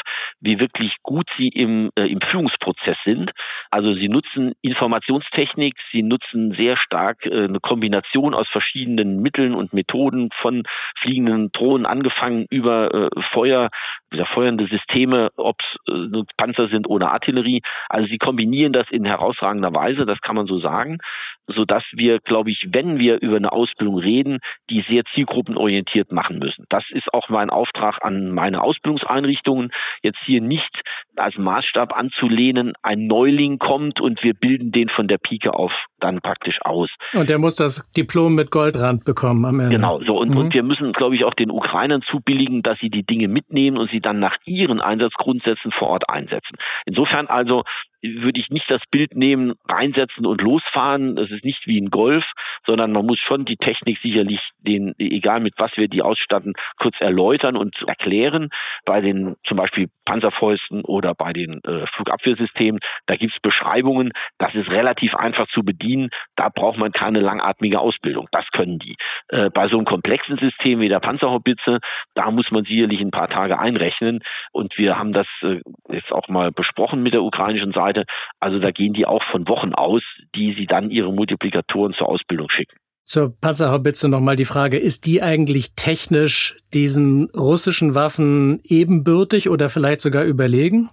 wie 0.41 0.61
wirklich 0.61 0.95
gut 1.03 1.29
sie 1.37 1.49
im, 1.49 1.91
äh, 1.97 2.07
im 2.07 2.21
Führungsprozess 2.21 2.99
sind. 3.05 3.33
Also 3.71 3.95
sie 3.95 4.09
nutzen 4.09 4.53
Informationstechnik, 4.63 5.75
sie 5.91 6.03
nutzen 6.03 6.53
sehr 6.53 6.77
stark 6.77 7.25
äh, 7.27 7.46
eine 7.49 7.61
Kombination 7.61 8.35
aus 8.35 8.49
verschiedenen 8.49 9.21
Mitteln 9.21 9.55
und 9.55 9.73
Methoden 9.73 10.31
von 10.41 10.63
fliegenden 11.01 11.51
Drohnen 11.53 11.87
angefangen 11.87 12.47
über 12.51 12.93
äh, 12.93 13.09
Feuer, 13.33 13.71
wieder 14.11 14.27
feuernde 14.27 14.67
Systeme, 14.67 15.31
ob 15.37 15.57
es 15.61 15.93
äh, 15.93 16.23
Panzer 16.37 16.69
sind 16.69 16.87
oder 16.87 17.13
Artillerie. 17.13 17.63
Also 17.89 18.09
sie 18.09 18.19
kombinieren 18.19 18.73
das 18.73 18.91
in 18.91 19.05
herausragender 19.05 19.75
Weise, 19.75 20.07
das 20.07 20.21
kann 20.21 20.37
man 20.37 20.47
so 20.47 20.59
sagen 20.59 20.99
so 21.47 21.65
dass 21.65 21.85
wir, 21.93 22.19
glaube 22.21 22.51
ich, 22.51 22.67
wenn 22.71 22.99
wir 22.99 23.21
über 23.21 23.37
eine 23.37 23.53
Ausbildung 23.53 23.99
reden, 23.99 24.41
die 24.71 24.85
sehr 24.89 25.05
zielgruppenorientiert 25.15 26.13
machen 26.13 26.39
müssen. 26.39 26.67
Das 26.69 26.85
ist 26.91 27.13
auch 27.13 27.29
mein 27.29 27.51
Auftrag 27.51 28.05
an 28.05 28.31
meine 28.33 28.63
Ausbildungseinrichtungen, 28.63 29.71
jetzt 30.03 30.19
hier 30.25 30.41
nicht 30.41 30.83
als 31.21 31.37
Maßstab 31.37 31.97
anzulehnen, 31.97 32.73
ein 32.83 33.07
Neuling 33.07 33.59
kommt 33.59 34.01
und 34.01 34.23
wir 34.23 34.35
bilden 34.35 34.73
den 34.73 34.89
von 34.89 35.09
der 35.09 35.19
Pike 35.19 35.55
auf 35.55 35.73
dann 36.01 36.21
praktisch 36.21 36.59
aus. 36.63 36.91
Und 37.15 37.31
der 37.31 37.39
muss 37.39 37.57
das 37.57 37.91
Diplom 37.97 38.35
mit 38.35 38.51
Goldrand 38.51 39.05
bekommen 39.05 39.45
am 39.45 39.61
Ende. 39.61 39.77
Genau, 39.77 40.01
so 40.01 40.19
und, 40.19 40.31
mhm. 40.31 40.37
und 40.37 40.55
wir 40.55 40.63
müssen, 40.63 40.93
glaube 40.93 41.17
ich, 41.17 41.25
auch 41.25 41.35
den 41.35 41.51
Ukrainern 41.51 42.03
zubilligen, 42.03 42.63
dass 42.63 42.79
sie 42.79 42.91
die 42.91 43.05
Dinge 43.05 43.29
mitnehmen 43.29 43.79
und 43.79 43.91
sie 43.91 44.01
dann 44.01 44.19
nach 44.19 44.37
ihren 44.45 44.81
Einsatzgrundsätzen 44.81 45.73
vor 45.73 45.89
Ort 45.89 46.09
einsetzen. 46.09 46.57
Insofern 46.85 47.27
also 47.27 47.65
würde 48.03 48.41
ich 48.41 48.51
nicht 48.51 48.71
das 48.71 48.83
Bild 48.91 49.17
nehmen, 49.17 49.55
reinsetzen 49.69 50.27
und 50.27 50.41
losfahren. 50.41 51.19
Es 51.19 51.31
ist 51.31 51.45
nicht 51.45 51.67
wie 51.67 51.81
ein 51.81 51.91
Golf, 51.91 52.25
sondern 52.67 52.93
man 52.93 53.07
muss 53.07 53.19
schon 53.19 53.45
die 53.45 53.57
Technik 53.57 53.99
sicherlich 54.03 54.41
den, 54.59 54.95
egal 54.99 55.41
mit 55.41 55.55
was 55.59 55.77
wir 55.77 55.89
die 55.89 56.03
ausstatten, 56.03 56.55
kurz 56.79 56.97
erläutern 57.01 57.57
und 57.57 57.77
erklären. 57.87 58.51
Bei 58.85 59.01
den 59.01 59.37
zum 59.45 59.57
Beispiel 59.57 59.89
Panzerfäusten 60.05 60.83
oder 60.83 61.15
bei 61.15 61.33
den 61.33 61.63
äh, 61.65 61.87
Flugabwehrsystemen, 61.95 62.81
da 63.07 63.17
gibt 63.17 63.35
es 63.35 63.41
Beschreibungen, 63.41 64.13
das 64.39 64.55
ist 64.55 64.69
relativ 64.71 65.15
einfach 65.15 65.49
zu 65.49 65.63
bedienen. 65.63 66.11
Da 66.37 66.49
braucht 66.49 66.79
man 66.79 66.93
keine 66.93 67.21
langatmige 67.21 67.81
Ausbildung. 67.81 68.29
Das 68.33 68.47
können 68.53 68.79
die. 68.79 68.97
Äh, 69.29 69.51
bei 69.51 69.69
so 69.69 69.77
einem 69.77 69.87
komplexen 69.87 70.39
System 70.39 70.81
wie 70.81 70.89
der 70.89 71.01
Panzerhaubitze, 71.01 71.81
da 72.15 72.31
muss 72.31 72.51
man 72.51 72.65
sicherlich 72.65 73.01
ein 73.01 73.11
paar 73.11 73.29
Tage 73.29 73.59
einrechnen. 73.59 74.21
Und 74.53 74.77
wir 74.79 74.99
haben 74.99 75.13
das 75.13 75.27
äh, 75.43 75.61
jetzt 75.91 76.13
auch 76.13 76.29
mal 76.29 76.53
besprochen 76.53 77.03
mit 77.03 77.15
der 77.15 77.23
ukrainischen 77.23 77.73
Seite 77.73 77.86
Seite. 77.87 78.05
Also 78.41 78.59
da 78.59 78.71
gehen 78.71 78.93
die 78.93 79.07
auch 79.07 79.23
von 79.31 79.49
Wochen 79.49 79.75
aus, 79.75 80.03
die 80.35 80.55
sie 80.59 80.67
dann 80.67 80.91
ihre 80.91 81.13
Multiplikatoren 81.13 81.95
zur 81.95 82.09
Ausbildung 82.09 82.49
schicken. 82.51 82.77
Zur 83.05 83.39
Panzerhaubitze 83.41 84.09
nochmal 84.09 84.35
die 84.35 84.45
Frage, 84.45 84.79
ist 84.79 85.07
die 85.07 85.23
eigentlich 85.23 85.77
technisch 85.77 86.57
diesen 86.75 87.31
russischen 87.37 87.95
Waffen 87.95 88.61
ebenbürtig 88.65 89.49
oder 89.49 89.69
vielleicht 89.69 90.01
sogar 90.01 90.25
überlegen? 90.25 90.91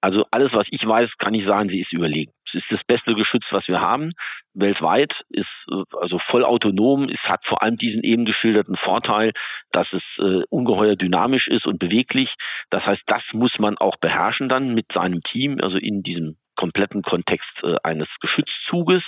Also 0.00 0.24
alles, 0.30 0.52
was 0.52 0.68
ich 0.70 0.86
weiß, 0.86 1.10
kann 1.18 1.34
ich 1.34 1.44
sagen, 1.44 1.68
sie 1.68 1.80
ist 1.80 1.92
überlegen. 1.92 2.30
Ist 2.52 2.66
das 2.70 2.80
beste 2.86 3.14
Geschütz, 3.14 3.44
was 3.50 3.66
wir 3.68 3.80
haben 3.80 4.12
weltweit, 4.54 5.12
ist 5.28 5.46
äh, 5.70 5.82
also 6.00 6.18
voll 6.30 6.44
autonom, 6.44 7.08
es 7.08 7.20
hat 7.22 7.44
vor 7.46 7.62
allem 7.62 7.76
diesen 7.76 8.02
eben 8.02 8.24
geschilderten 8.24 8.76
Vorteil, 8.76 9.32
dass 9.72 9.86
es 9.92 10.02
äh, 10.18 10.42
ungeheuer 10.50 10.96
dynamisch 10.96 11.48
ist 11.48 11.66
und 11.66 11.78
beweglich. 11.78 12.34
Das 12.70 12.84
heißt, 12.84 13.02
das 13.06 13.22
muss 13.32 13.52
man 13.58 13.78
auch 13.78 13.96
beherrschen 13.96 14.48
dann 14.48 14.74
mit 14.74 14.86
seinem 14.92 15.22
Team, 15.22 15.58
also 15.60 15.76
in 15.76 16.02
diesem 16.02 16.36
kompletten 16.58 17.02
Kontext 17.02 17.48
äh, 17.62 17.76
eines 17.82 18.08
Geschützzuges. 18.20 19.02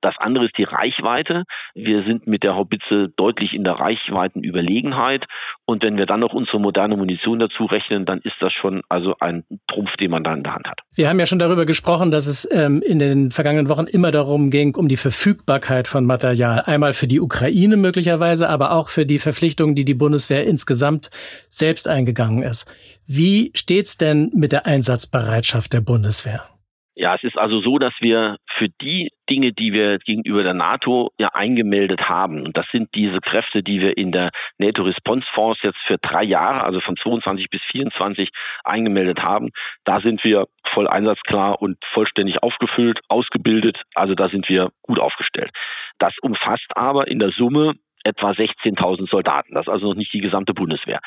Das 0.00 0.14
andere 0.18 0.44
ist 0.44 0.56
die 0.58 0.64
Reichweite. 0.64 1.44
Wir 1.74 2.04
sind 2.04 2.26
mit 2.26 2.42
der 2.42 2.54
Haubitze 2.54 3.08
deutlich 3.16 3.54
in 3.54 3.64
der 3.64 3.74
Reichweitenüberlegenheit. 3.74 5.24
Und 5.64 5.82
wenn 5.82 5.96
wir 5.96 6.04
dann 6.04 6.20
noch 6.20 6.34
unsere 6.34 6.60
moderne 6.60 6.96
Munition 6.96 7.38
dazu 7.38 7.64
rechnen, 7.64 8.04
dann 8.04 8.20
ist 8.20 8.36
das 8.40 8.52
schon 8.52 8.82
also 8.90 9.16
ein 9.20 9.44
Trumpf, 9.66 9.96
den 9.96 10.10
man 10.10 10.22
da 10.22 10.34
in 10.34 10.42
der 10.42 10.54
Hand 10.54 10.68
hat. 10.68 10.80
Wir 10.94 11.08
haben 11.08 11.18
ja 11.18 11.26
schon 11.26 11.38
darüber 11.38 11.64
gesprochen, 11.64 12.10
dass 12.10 12.26
es 12.26 12.46
ähm, 12.52 12.82
in 12.82 12.98
den 12.98 13.30
vergangenen 13.30 13.70
Wochen 13.70 13.86
immer 13.86 14.10
darum 14.10 14.50
ging, 14.50 14.76
um 14.76 14.88
die 14.88 14.98
Verfügbarkeit 14.98 15.88
von 15.88 16.04
Material. 16.04 16.62
Einmal 16.66 16.92
für 16.92 17.06
die 17.06 17.20
Ukraine 17.20 17.76
möglicherweise, 17.76 18.48
aber 18.50 18.72
auch 18.72 18.88
für 18.88 19.06
die 19.06 19.18
Verpflichtungen, 19.18 19.74
die 19.74 19.86
die 19.86 19.94
Bundeswehr 19.94 20.44
insgesamt 20.46 21.10
selbst 21.48 21.88
eingegangen 21.88 22.42
ist. 22.42 22.70
Wie 23.06 23.52
steht's 23.54 23.96
denn 23.96 24.30
mit 24.34 24.52
der 24.52 24.66
Einsatzbereitschaft 24.66 25.72
der 25.72 25.80
Bundeswehr? 25.80 26.53
Ja, 26.96 27.16
es 27.16 27.24
ist 27.24 27.36
also 27.36 27.60
so, 27.60 27.78
dass 27.78 27.92
wir 28.00 28.36
für 28.56 28.68
die 28.68 29.10
Dinge, 29.28 29.52
die 29.52 29.72
wir 29.72 29.98
gegenüber 29.98 30.44
der 30.44 30.54
NATO 30.54 31.10
ja 31.18 31.30
eingemeldet 31.34 32.08
haben, 32.08 32.42
und 32.42 32.56
das 32.56 32.66
sind 32.70 32.94
diese 32.94 33.20
Kräfte, 33.20 33.64
die 33.64 33.80
wir 33.80 33.96
in 33.96 34.12
der 34.12 34.30
NATO 34.58 34.84
Response 34.84 35.26
Force 35.34 35.58
jetzt 35.62 35.78
für 35.86 35.98
drei 35.98 36.22
Jahre, 36.22 36.62
also 36.62 36.80
von 36.80 36.96
22 36.96 37.50
bis 37.50 37.60
24 37.72 38.30
eingemeldet 38.62 39.20
haben, 39.22 39.50
da 39.84 40.00
sind 40.00 40.22
wir 40.22 40.46
voll 40.72 40.86
einsatzklar 40.86 41.60
und 41.60 41.78
vollständig 41.92 42.44
aufgefüllt, 42.44 43.00
ausgebildet, 43.08 43.82
also 43.94 44.14
da 44.14 44.28
sind 44.28 44.48
wir 44.48 44.70
gut 44.82 45.00
aufgestellt. 45.00 45.50
Das 45.98 46.14
umfasst 46.22 46.76
aber 46.76 47.08
in 47.08 47.18
der 47.18 47.30
Summe 47.30 47.74
etwa 48.04 48.30
16.000 48.30 49.08
Soldaten. 49.08 49.54
Das 49.54 49.66
ist 49.66 49.72
also 49.72 49.88
noch 49.88 49.96
nicht 49.96 50.12
die 50.12 50.20
gesamte 50.20 50.52
Bundeswehr. 50.52 51.00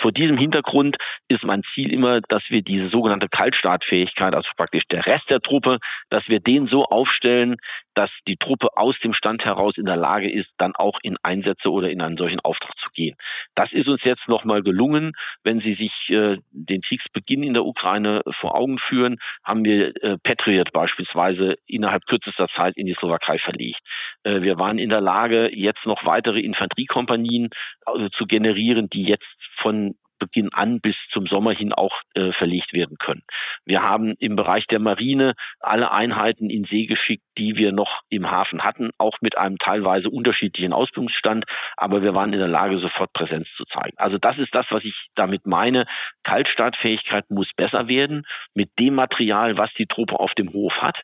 Vor 0.00 0.12
diesem 0.12 0.36
Hintergrund 0.36 0.96
ist 1.28 1.42
mein 1.44 1.62
Ziel 1.74 1.92
immer, 1.92 2.20
dass 2.28 2.42
wir 2.48 2.62
diese 2.62 2.88
sogenannte 2.88 3.28
Kaltstartfähigkeit, 3.28 4.34
also 4.34 4.48
praktisch 4.56 4.84
der 4.90 5.06
Rest 5.06 5.28
der 5.30 5.40
Truppe, 5.40 5.78
dass 6.10 6.28
wir 6.28 6.40
den 6.40 6.66
so 6.66 6.84
aufstellen, 6.84 7.56
dass 7.94 8.10
die 8.28 8.36
Truppe 8.36 8.76
aus 8.76 8.94
dem 9.02 9.14
Stand 9.14 9.44
heraus 9.44 9.76
in 9.76 9.86
der 9.86 9.96
Lage 9.96 10.30
ist, 10.30 10.50
dann 10.58 10.74
auch 10.76 10.98
in 11.02 11.16
Einsätze 11.22 11.70
oder 11.70 11.90
in 11.90 12.02
einen 12.02 12.16
solchen 12.16 12.40
Auftrag 12.40 12.76
zu 12.76 12.90
gehen. 12.90 13.16
Das 13.56 13.72
ist 13.72 13.88
uns 13.88 14.04
jetzt 14.04 14.28
nochmal 14.28 14.62
gelungen. 14.62 15.12
Wenn 15.42 15.60
Sie 15.60 15.74
sich 15.74 15.92
äh, 16.10 16.36
den 16.52 16.82
Kriegsbeginn 16.82 17.42
in 17.42 17.54
der 17.54 17.64
Ukraine 17.64 18.20
vor 18.40 18.54
Augen 18.54 18.78
führen, 18.78 19.16
haben 19.42 19.64
wir 19.64 19.96
äh, 20.02 20.18
Patriot 20.22 20.72
beispielsweise 20.72 21.56
innerhalb 21.66 22.06
kürzester 22.06 22.48
Zeit 22.54 22.76
in 22.76 22.86
die 22.86 22.94
Slowakei 22.94 23.38
verlegt. 23.38 23.80
Äh, 24.24 24.42
wir 24.42 24.58
waren 24.58 24.78
in 24.78 24.90
der 24.90 25.00
Lage, 25.00 25.50
jetzt 25.56 25.86
noch 25.86 26.04
weitere 26.04 26.40
Infanteriekompanien 26.40 27.48
also 27.86 28.10
zu 28.10 28.26
generieren, 28.26 28.88
die 28.90 29.04
jetzt 29.04 29.24
von 29.62 29.94
Beginn 30.18 30.52
an 30.52 30.80
bis 30.80 30.96
zum 31.12 31.26
Sommer 31.26 31.52
hin 31.52 31.72
auch 31.72 31.94
äh, 32.14 32.32
verlegt 32.32 32.72
werden 32.72 32.96
können. 32.98 33.22
Wir 33.64 33.82
haben 33.82 34.14
im 34.18 34.36
Bereich 34.36 34.66
der 34.66 34.78
Marine 34.78 35.34
alle 35.60 35.90
Einheiten 35.90 36.50
in 36.50 36.64
See 36.64 36.86
geschickt, 36.86 37.24
die 37.38 37.56
wir 37.56 37.72
noch 37.72 38.00
im 38.08 38.30
Hafen 38.30 38.62
hatten, 38.62 38.90
auch 38.98 39.16
mit 39.20 39.36
einem 39.36 39.58
teilweise 39.58 40.08
unterschiedlichen 40.08 40.72
Ausbildungsstand, 40.72 41.44
aber 41.76 42.02
wir 42.02 42.14
waren 42.14 42.32
in 42.32 42.38
der 42.38 42.48
Lage, 42.48 42.78
sofort 42.78 43.12
Präsenz 43.12 43.48
zu 43.56 43.64
zeigen. 43.66 43.96
Also 43.96 44.18
das 44.18 44.38
ist 44.38 44.54
das, 44.54 44.66
was 44.70 44.84
ich 44.84 44.94
damit 45.14 45.46
meine. 45.46 45.86
Kaltstartfähigkeit 46.24 47.24
muss 47.30 47.50
besser 47.56 47.88
werden 47.88 48.24
mit 48.54 48.70
dem 48.78 48.94
Material, 48.94 49.56
was 49.56 49.72
die 49.74 49.86
Truppe 49.86 50.18
auf 50.18 50.32
dem 50.34 50.52
Hof 50.52 50.72
hat 50.80 51.00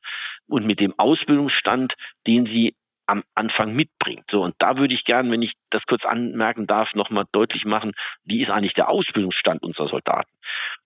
und 0.49 0.67
mit 0.67 0.81
dem 0.81 0.95
Ausbildungsstand, 0.99 1.95
den 2.27 2.47
sie 2.47 2.75
am 3.07 3.23
Anfang 3.35 3.75
mitbringt. 3.75 4.25
So, 4.31 4.43
und 4.43 4.55
da 4.59 4.77
würde 4.77 4.95
ich 4.95 5.05
gerne, 5.05 5.31
wenn 5.31 5.43
ich 5.43 5.53
das 5.71 5.83
kurz 5.87 6.05
anmerken 6.05 6.67
darf, 6.67 6.95
nochmal 6.95 7.25
deutlich 7.33 7.65
machen, 7.65 7.93
wie 8.25 8.43
ist 8.43 8.51
eigentlich 8.51 8.75
der 8.75 8.89
Ausbildungsstand 8.89 9.63
unserer 9.63 9.89
Soldaten? 9.89 10.31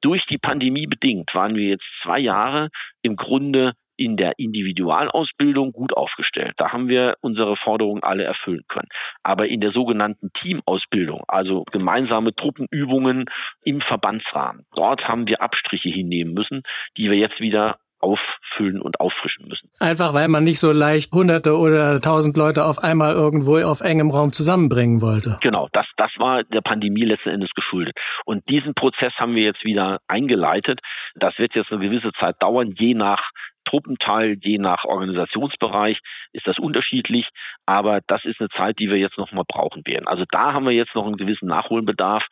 Durch 0.00 0.24
die 0.26 0.38
Pandemie 0.38 0.86
bedingt 0.86 1.34
waren 1.34 1.56
wir 1.56 1.68
jetzt 1.68 1.86
zwei 2.02 2.18
Jahre 2.18 2.70
im 3.02 3.16
Grunde 3.16 3.74
in 3.96 4.16
der 4.16 4.38
Individualausbildung 4.38 5.72
gut 5.72 5.96
aufgestellt. 5.96 6.54
Da 6.58 6.72
haben 6.72 6.88
wir 6.88 7.16
unsere 7.20 7.56
Forderungen 7.56 8.02
alle 8.02 8.24
erfüllen 8.24 8.64
können. 8.68 8.88
Aber 9.22 9.48
in 9.48 9.60
der 9.60 9.72
sogenannten 9.72 10.30
Teamausbildung, 10.34 11.24
also 11.28 11.64
gemeinsame 11.72 12.34
Truppenübungen 12.34 13.24
im 13.64 13.80
Verbandsrahmen, 13.80 14.66
dort 14.74 15.08
haben 15.08 15.26
wir 15.26 15.40
Abstriche 15.40 15.88
hinnehmen 15.88 16.34
müssen, 16.34 16.62
die 16.96 17.10
wir 17.10 17.16
jetzt 17.16 17.40
wieder 17.40 17.78
auffüllen 18.00 18.80
und 18.80 19.00
auffrischen 19.00 19.48
müssen. 19.48 19.68
Einfach 19.80 20.14
weil 20.14 20.28
man 20.28 20.44
nicht 20.44 20.58
so 20.58 20.72
leicht 20.72 21.12
hunderte 21.12 21.56
oder 21.56 22.00
tausend 22.00 22.36
Leute 22.36 22.64
auf 22.64 22.78
einmal 22.82 23.14
irgendwo 23.14 23.58
auf 23.58 23.80
engem 23.80 24.10
Raum 24.10 24.32
zusammenbringen 24.32 25.00
wollte. 25.00 25.38
Genau, 25.42 25.68
das, 25.72 25.86
das 25.96 26.10
war 26.18 26.44
der 26.44 26.60
Pandemie 26.60 27.04
letzten 27.04 27.30
Endes 27.30 27.50
geschuldet. 27.54 27.96
Und 28.24 28.48
diesen 28.48 28.74
Prozess 28.74 29.12
haben 29.18 29.34
wir 29.34 29.42
jetzt 29.42 29.64
wieder 29.64 30.00
eingeleitet. 30.08 30.80
Das 31.14 31.38
wird 31.38 31.54
jetzt 31.54 31.72
eine 31.72 31.80
gewisse 31.80 32.12
Zeit 32.18 32.36
dauern, 32.40 32.74
je 32.76 32.94
nach 32.94 33.30
Truppenteil, 33.66 34.38
je 34.40 34.58
nach 34.58 34.84
Organisationsbereich 34.84 35.98
ist 36.32 36.46
das 36.46 36.58
unterschiedlich, 36.58 37.28
aber 37.66 38.00
das 38.06 38.24
ist 38.24 38.40
eine 38.40 38.48
Zeit, 38.50 38.78
die 38.78 38.88
wir 38.88 38.96
jetzt 38.96 39.18
noch 39.18 39.32
mal 39.32 39.44
brauchen 39.46 39.82
werden. 39.86 40.06
Also 40.06 40.24
da 40.30 40.52
haben 40.52 40.64
wir 40.64 40.72
jetzt 40.72 40.94
noch 40.94 41.06
einen 41.06 41.16
gewissen 41.16 41.48
Nachholbedarf. 41.48 42.24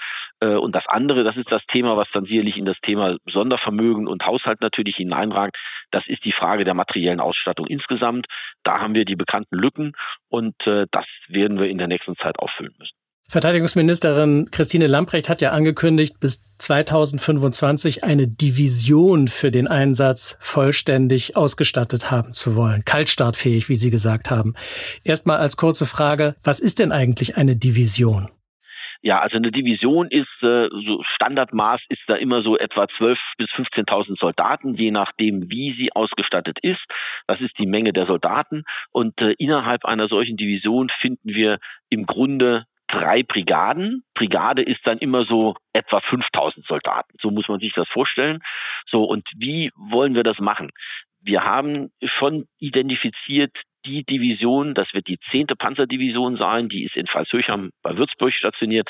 Äh, 0.45 0.57
und 0.57 0.75
das 0.75 0.85
andere, 0.87 1.25
das 1.25 1.37
ist 1.37 1.51
das 1.51 1.63
Thema, 1.73 1.97
was 1.97 2.09
dann 2.13 2.25
sicherlich 2.25 2.57
in 2.57 2.65
das 2.65 2.77
Thema 2.83 3.17
Sondervermögen 3.33 4.07
und 4.07 4.25
Haushalt 4.25 4.61
natürlich 4.61 4.97
hineinragt. 4.97 5.57
Das 5.91 6.05
ist 6.07 6.25
die 6.25 6.33
Frage 6.33 6.65
der 6.65 6.75
materiellen 6.75 7.21
Ausstattung 7.21 7.67
insgesamt. 7.67 8.27
Da 8.63 8.81
haben 8.81 8.95
wir 8.95 9.05
die 9.05 9.17
bekannten 9.17 9.57
Lücken 9.57 9.93
und 10.29 10.55
äh, 10.67 10.87
das 10.91 11.07
werden 11.29 11.59
wir 11.59 11.69
in 11.69 11.79
der 11.79 11.89
nächsten 11.89 12.17
Zeit 12.17 12.39
auffüllen 12.39 12.75
müssen. 12.79 12.95
Verteidigungsministerin 13.27 14.51
Christine 14.51 14.87
Lamprecht 14.87 15.31
hat 15.31 15.41
ja 15.41 15.53
angekündigt, 15.53 16.21
bis 16.21 16.43
2025 16.59 18.05
eine 18.05 18.29
Division 18.29 19.29
für 19.29 19.51
den 19.51 19.67
Einsatz 19.67 20.37
vollständig 20.41 21.35
ausgestattet 21.35 22.11
haben 22.11 22.35
zu 22.35 22.55
wollen. 22.55 22.85
Kaltstartfähig, 22.85 23.71
wie 23.71 23.77
Sie 23.77 23.91
gesagt 23.91 24.31
haben. 24.31 24.55
Erstmal 25.05 25.39
als 25.39 25.57
kurze 25.57 25.87
Frage, 25.87 26.37
was 26.45 26.61
ist 26.61 26.81
denn 26.81 26.93
eigentlich 26.93 27.39
eine 27.39 27.57
Division? 27.57 28.29
Ja, 29.05 29.21
also 29.21 29.37
eine 29.37 29.53
Division 29.53 30.09
ist 30.09 30.43
äh, 30.43 30.71
so 30.71 31.03
Standardmaß 31.17 31.83
ist 31.91 32.01
da 32.07 32.15
immer 32.15 32.41
so 32.41 32.57
etwa 32.57 32.89
12 32.89 33.19
bis 33.37 33.51
15.000 33.51 34.19
Soldaten, 34.19 34.73
je 34.77 34.91
nachdem 34.91 35.51
wie 35.51 35.75
sie 35.75 35.93
ausgestattet 35.93 36.57
ist. 36.63 36.81
Das 37.27 37.39
ist 37.43 37.53
die 37.59 37.67
Menge 37.67 37.93
der 37.93 38.07
Soldaten 38.07 38.65
und 38.93 39.21
äh, 39.21 39.35
innerhalb 39.37 39.85
einer 39.85 40.09
solchen 40.09 40.39
Division 40.39 40.89
finden 41.03 41.35
wir 41.35 41.59
im 41.91 42.07
Grunde 42.07 42.65
drei 42.89 43.23
Brigaden. 43.23 44.05
Brigade 44.15 44.63
ist 44.63 44.81
dann 44.87 44.97
immer 44.97 45.27
so 45.27 45.55
etwa 45.75 46.01
5000 46.01 46.65
Soldaten. 46.65 47.15
So 47.21 47.31
muss 47.31 47.47
man 47.47 47.61
sich 47.61 47.75
das 47.75 47.89
vorstellen. 47.89 48.41
So, 48.87 49.05
und 49.05 49.29
wie 49.37 49.71
wollen 49.77 50.15
wir 50.15 50.23
das 50.23 50.39
machen? 50.39 50.71
Wir 51.25 51.43
haben 51.43 51.91
schon 52.03 52.47
identifiziert 52.59 53.53
die 53.87 54.05
Division, 54.05 54.75
das 54.75 54.93
wird 54.93 55.09
die 55.09 55.19
zehnte 55.31 55.57
Panzerdivision 55.57 56.37
sein, 56.37 56.69
die 56.69 56.85
ist 56.85 56.97
in 56.97 57.07
Pfalzhöchheim 57.07 57.71
bei 57.83 57.97
Würzburg 57.97 58.33
stationiert, 58.33 58.89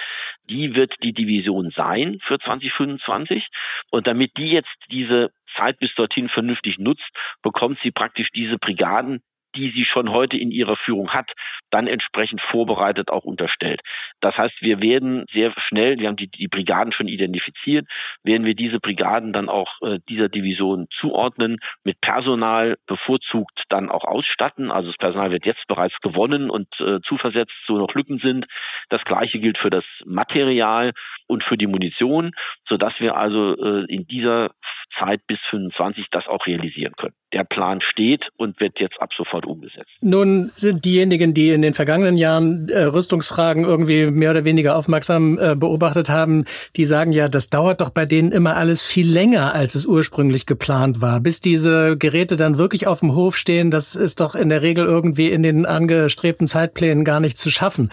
die 0.48 0.74
wird 0.74 0.92
die 1.02 1.12
Division 1.12 1.70
sein 1.70 2.18
für 2.26 2.38
2025. 2.38 3.46
Und 3.90 4.06
damit 4.06 4.32
die 4.36 4.50
jetzt 4.50 4.74
diese 4.90 5.30
Zeit 5.56 5.78
bis 5.78 5.94
dorthin 5.94 6.28
vernünftig 6.28 6.78
nutzt, 6.78 7.08
bekommt 7.42 7.78
sie 7.82 7.90
praktisch 7.90 8.28
diese 8.34 8.58
Brigaden 8.58 9.20
die 9.56 9.70
sie 9.70 9.84
schon 9.84 10.10
heute 10.10 10.36
in 10.36 10.50
ihrer 10.50 10.76
Führung 10.76 11.10
hat, 11.10 11.30
dann 11.74 11.88
entsprechend 11.88 12.40
vorbereitet 12.40 13.10
auch 13.10 13.24
unterstellt. 13.24 13.80
Das 14.20 14.36
heißt, 14.36 14.54
wir 14.60 14.80
werden 14.80 15.24
sehr 15.32 15.52
schnell, 15.66 15.98
wir 15.98 16.06
haben 16.06 16.16
die, 16.16 16.28
die 16.28 16.46
Brigaden 16.46 16.92
schon 16.92 17.08
identifiziert, 17.08 17.88
werden 18.22 18.46
wir 18.46 18.54
diese 18.54 18.78
Brigaden 18.78 19.32
dann 19.32 19.48
auch 19.48 19.82
äh, 19.82 19.98
dieser 20.08 20.28
Division 20.28 20.86
zuordnen, 21.00 21.58
mit 21.82 22.00
Personal 22.00 22.76
bevorzugt 22.86 23.64
dann 23.70 23.90
auch 23.90 24.04
ausstatten. 24.04 24.70
Also 24.70 24.88
das 24.88 24.98
Personal 24.98 25.32
wird 25.32 25.46
jetzt 25.46 25.66
bereits 25.66 25.98
gewonnen 26.00 26.48
und 26.48 26.68
äh, 26.78 27.00
zuversetzt, 27.08 27.52
so 27.66 27.76
noch 27.76 27.92
Lücken 27.94 28.20
sind. 28.20 28.46
Das 28.88 29.02
gleiche 29.02 29.40
gilt 29.40 29.58
für 29.58 29.70
das 29.70 29.84
Material 30.04 30.92
und 31.26 31.42
für 31.42 31.56
die 31.56 31.66
Munition, 31.66 32.30
so 32.68 32.76
dass 32.76 32.92
wir 33.00 33.16
also 33.16 33.56
äh, 33.56 33.84
in 33.88 34.06
dieser 34.06 34.52
Zeit 34.98 35.26
bis 35.26 35.38
25 35.50 36.06
das 36.10 36.26
auch 36.26 36.46
realisieren 36.46 36.92
können. 36.96 37.14
Der 37.32 37.44
Plan 37.44 37.80
steht 37.80 38.28
und 38.36 38.60
wird 38.60 38.78
jetzt 38.78 39.00
ab 39.00 39.10
sofort 39.16 39.44
umgesetzt. 39.44 39.90
Nun 40.00 40.50
sind 40.54 40.84
diejenigen, 40.84 41.34
die 41.34 41.50
in 41.50 41.63
den 41.64 41.74
vergangenen 41.74 42.16
Jahren 42.16 42.68
äh, 42.68 42.82
Rüstungsfragen 42.82 43.64
irgendwie 43.64 44.06
mehr 44.06 44.30
oder 44.30 44.44
weniger 44.44 44.76
aufmerksam 44.76 45.38
äh, 45.38 45.56
beobachtet 45.56 46.08
haben, 46.08 46.44
die 46.76 46.84
sagen 46.84 47.12
ja, 47.12 47.28
das 47.28 47.50
dauert 47.50 47.80
doch 47.80 47.90
bei 47.90 48.06
denen 48.06 48.30
immer 48.30 48.56
alles 48.56 48.82
viel 48.82 49.10
länger, 49.10 49.54
als 49.54 49.74
es 49.74 49.86
ursprünglich 49.86 50.46
geplant 50.46 51.00
war. 51.00 51.20
Bis 51.20 51.40
diese 51.40 51.96
Geräte 51.96 52.36
dann 52.36 52.58
wirklich 52.58 52.86
auf 52.86 53.00
dem 53.00 53.14
Hof 53.14 53.36
stehen, 53.36 53.70
das 53.70 53.96
ist 53.96 54.20
doch 54.20 54.34
in 54.34 54.48
der 54.48 54.62
Regel 54.62 54.84
irgendwie 54.84 55.30
in 55.30 55.42
den 55.42 55.66
angestrebten 55.66 56.46
Zeitplänen 56.46 57.04
gar 57.04 57.20
nicht 57.20 57.38
zu 57.38 57.50
schaffen. 57.50 57.90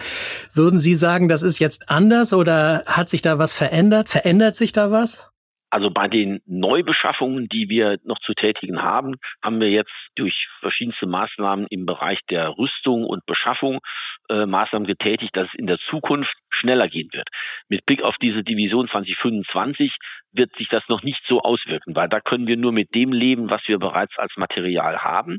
Würden 0.52 0.78
Sie 0.78 0.94
sagen, 0.94 1.28
das 1.28 1.42
ist 1.42 1.58
jetzt 1.58 1.88
anders 1.88 2.32
oder 2.32 2.84
hat 2.86 3.08
sich 3.08 3.22
da 3.22 3.38
was 3.38 3.54
verändert? 3.54 4.08
Verändert 4.08 4.56
sich 4.56 4.72
da 4.72 4.90
was? 4.90 5.31
Also 5.72 5.88
bei 5.88 6.06
den 6.06 6.40
Neubeschaffungen, 6.44 7.48
die 7.48 7.70
wir 7.70 7.96
noch 8.04 8.18
zu 8.18 8.34
tätigen 8.34 8.82
haben, 8.82 9.14
haben 9.42 9.58
wir 9.58 9.70
jetzt 9.70 9.90
durch 10.16 10.46
verschiedenste 10.60 11.06
Maßnahmen 11.06 11.66
im 11.70 11.86
Bereich 11.86 12.20
der 12.28 12.50
Rüstung 12.58 13.06
und 13.06 13.24
Beschaffung 13.24 13.80
äh, 14.28 14.44
Maßnahmen 14.44 14.86
getätigt, 14.86 15.34
dass 15.34 15.48
es 15.48 15.58
in 15.58 15.66
der 15.66 15.78
Zukunft 15.88 16.34
schneller 16.50 16.88
gehen 16.88 17.08
wird. 17.14 17.26
Mit 17.70 17.86
Blick 17.86 18.02
auf 18.02 18.16
diese 18.20 18.42
Division 18.42 18.86
2025 18.86 19.96
wird 20.32 20.54
sich 20.56 20.68
das 20.68 20.82
noch 20.88 21.02
nicht 21.02 21.22
so 21.26 21.40
auswirken, 21.40 21.96
weil 21.96 22.10
da 22.10 22.20
können 22.20 22.46
wir 22.46 22.58
nur 22.58 22.72
mit 22.72 22.94
dem 22.94 23.10
leben, 23.10 23.48
was 23.48 23.62
wir 23.66 23.78
bereits 23.78 24.18
als 24.18 24.36
Material 24.36 24.98
haben. 24.98 25.38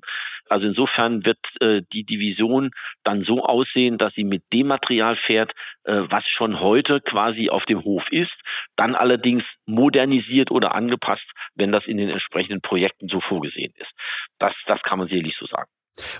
Also 0.49 0.67
insofern 0.67 1.25
wird 1.25 1.39
äh, 1.61 1.81
die 1.93 2.03
Division 2.03 2.71
dann 3.03 3.23
so 3.23 3.43
aussehen, 3.43 3.97
dass 3.97 4.13
sie 4.13 4.23
mit 4.23 4.43
dem 4.51 4.67
Material 4.67 5.15
fährt, 5.15 5.51
äh, 5.83 6.01
was 6.09 6.23
schon 6.27 6.59
heute 6.59 7.01
quasi 7.01 7.49
auf 7.49 7.65
dem 7.65 7.83
Hof 7.83 8.03
ist, 8.11 8.33
dann 8.75 8.95
allerdings 8.95 9.43
modernisiert 9.65 10.51
oder 10.51 10.75
angepasst, 10.75 11.25
wenn 11.55 11.71
das 11.71 11.85
in 11.85 11.97
den 11.97 12.09
entsprechenden 12.09 12.61
Projekten 12.61 13.07
so 13.07 13.21
vorgesehen 13.21 13.73
ist. 13.77 13.91
Das, 14.39 14.53
das 14.67 14.81
kann 14.83 14.99
man 14.99 15.07
sicherlich 15.07 15.35
so 15.39 15.45
sagen. 15.45 15.69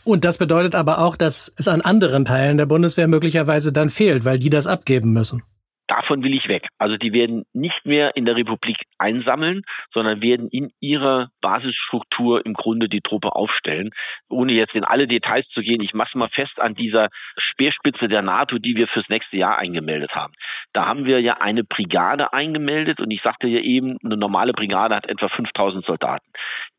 Und 0.03 0.23
das 0.23 0.37
bedeutet 0.37 0.75
aber 0.75 0.99
auch, 0.99 1.15
dass 1.15 1.53
es 1.57 1.67
an 1.67 1.81
anderen 1.81 2.25
Teilen 2.25 2.57
der 2.57 2.65
Bundeswehr 2.65 3.07
möglicherweise 3.07 3.73
dann 3.73 3.89
fehlt, 3.89 4.23
weil 4.23 4.39
die 4.39 4.49
das 4.49 4.67
abgeben 4.67 5.13
müssen. 5.13 5.43
Davon 5.93 6.23
will 6.23 6.33
ich 6.33 6.47
weg. 6.47 6.69
Also 6.79 6.97
die 6.97 7.13
werden 7.13 7.43
nicht 7.53 7.85
mehr 7.85 8.15
in 8.15 8.25
der 8.25 8.35
Republik 8.35 8.77
einsammeln, 8.97 9.61
sondern 9.93 10.23
werden 10.23 10.49
in 10.49 10.71
ihrer 10.79 11.29
Basisstruktur 11.39 12.43
im 12.47 12.55
Grunde 12.55 12.89
die 12.89 13.01
Truppe 13.01 13.35
aufstellen. 13.35 13.91
Ohne 14.27 14.53
jetzt 14.53 14.73
in 14.73 14.85
alle 14.85 15.07
Details 15.07 15.47
zu 15.49 15.61
gehen, 15.61 15.81
ich 15.81 15.93
mache 15.93 16.17
mal 16.17 16.29
fest 16.29 16.59
an 16.59 16.73
dieser 16.73 17.09
Speerspitze 17.37 18.07
der 18.07 18.23
NATO, 18.23 18.57
die 18.57 18.75
wir 18.75 18.87
fürs 18.87 19.07
nächste 19.07 19.37
Jahr 19.37 19.59
eingemeldet 19.59 20.15
haben. 20.15 20.33
Da 20.73 20.87
haben 20.87 21.05
wir 21.05 21.21
ja 21.21 21.37
eine 21.41 21.63
Brigade 21.63 22.33
eingemeldet 22.33 22.99
und 22.99 23.11
ich 23.11 23.21
sagte 23.21 23.45
ja 23.45 23.59
eben, 23.59 23.97
eine 24.03 24.17
normale 24.17 24.53
Brigade 24.53 24.95
hat 24.95 25.07
etwa 25.07 25.29
5000 25.29 25.85
Soldaten. 25.85 26.25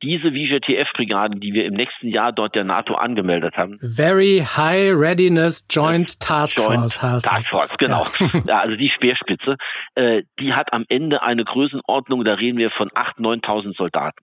Diese 0.05 0.33
VJTF-Brigade, 0.33 1.41
die 1.41 1.55
wir 1.55 1.65
im 1.65 1.73
nächsten 1.73 2.09
Jahr 2.09 2.31
dort 2.31 2.55
der 2.55 2.65
NATO 2.65 2.95
angemeldet 2.95 3.57
haben. 3.57 3.79
Very 3.81 4.45
High 4.45 4.93
Readiness 4.95 5.67
Joint 5.71 6.21
Task 6.21 6.61
Force 6.61 7.03
heißt 7.03 7.25
Task 7.25 7.49
Force, 7.49 7.75
genau. 7.79 8.05
Ja. 8.21 8.43
ja 8.47 8.61
also 8.61 8.77
die 8.77 8.91
Speerspitze, 8.91 9.57
äh, 9.95 10.23
die 10.39 10.53
hat 10.53 10.75
am 10.75 10.85
Ende 10.91 11.23
eine 11.23 11.45
Größenordnung, 11.45 12.23
da 12.23 12.35
reden 12.35 12.59
wir 12.59 12.71
von 12.71 12.91
8.000, 12.91 13.45
9.000 13.45 13.77
Soldaten. 13.77 14.23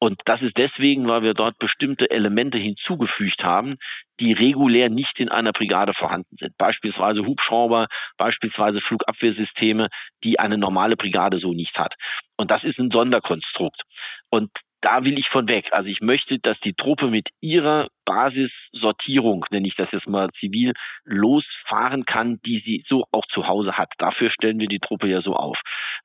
Und 0.00 0.20
das 0.24 0.42
ist 0.42 0.56
deswegen, 0.56 1.06
weil 1.06 1.22
wir 1.22 1.34
dort 1.34 1.58
bestimmte 1.58 2.10
Elemente 2.10 2.58
hinzugefügt 2.58 3.44
haben, 3.44 3.76
die 4.18 4.32
regulär 4.32 4.88
nicht 4.88 5.20
in 5.20 5.28
einer 5.28 5.52
Brigade 5.52 5.94
vorhanden 5.94 6.36
sind. 6.40 6.56
Beispielsweise 6.58 7.24
Hubschrauber, 7.24 7.86
beispielsweise 8.16 8.80
Flugabwehrsysteme, 8.80 9.88
die 10.24 10.40
eine 10.40 10.58
normale 10.58 10.96
Brigade 10.96 11.38
so 11.38 11.52
nicht 11.52 11.76
hat. 11.78 11.94
Und 12.36 12.50
das 12.50 12.64
ist 12.64 12.78
ein 12.78 12.90
Sonderkonstrukt. 12.90 13.82
Und 14.30 14.50
da 14.82 15.04
will 15.04 15.18
ich 15.18 15.28
von 15.28 15.46
weg. 15.48 15.66
Also 15.72 15.88
ich 15.88 16.00
möchte, 16.00 16.38
dass 16.38 16.58
die 16.60 16.74
Truppe 16.74 17.08
mit 17.08 17.28
ihrer 17.40 17.88
Basissortierung, 18.04 19.44
nenne 19.50 19.68
ich 19.68 19.76
das 19.76 19.88
jetzt 19.92 20.08
mal 20.08 20.30
zivil, 20.38 20.72
losfahren 21.04 22.04
kann, 22.04 22.40
die 22.44 22.62
sie 22.64 22.84
so 22.88 23.04
auch 23.12 23.26
zu 23.26 23.46
Hause 23.46 23.76
hat. 23.76 23.92
Dafür 23.98 24.30
stellen 24.30 24.58
wir 24.58 24.68
die 24.68 24.78
Truppe 24.78 25.08
ja 25.08 25.20
so 25.22 25.34
auf. 25.34 25.58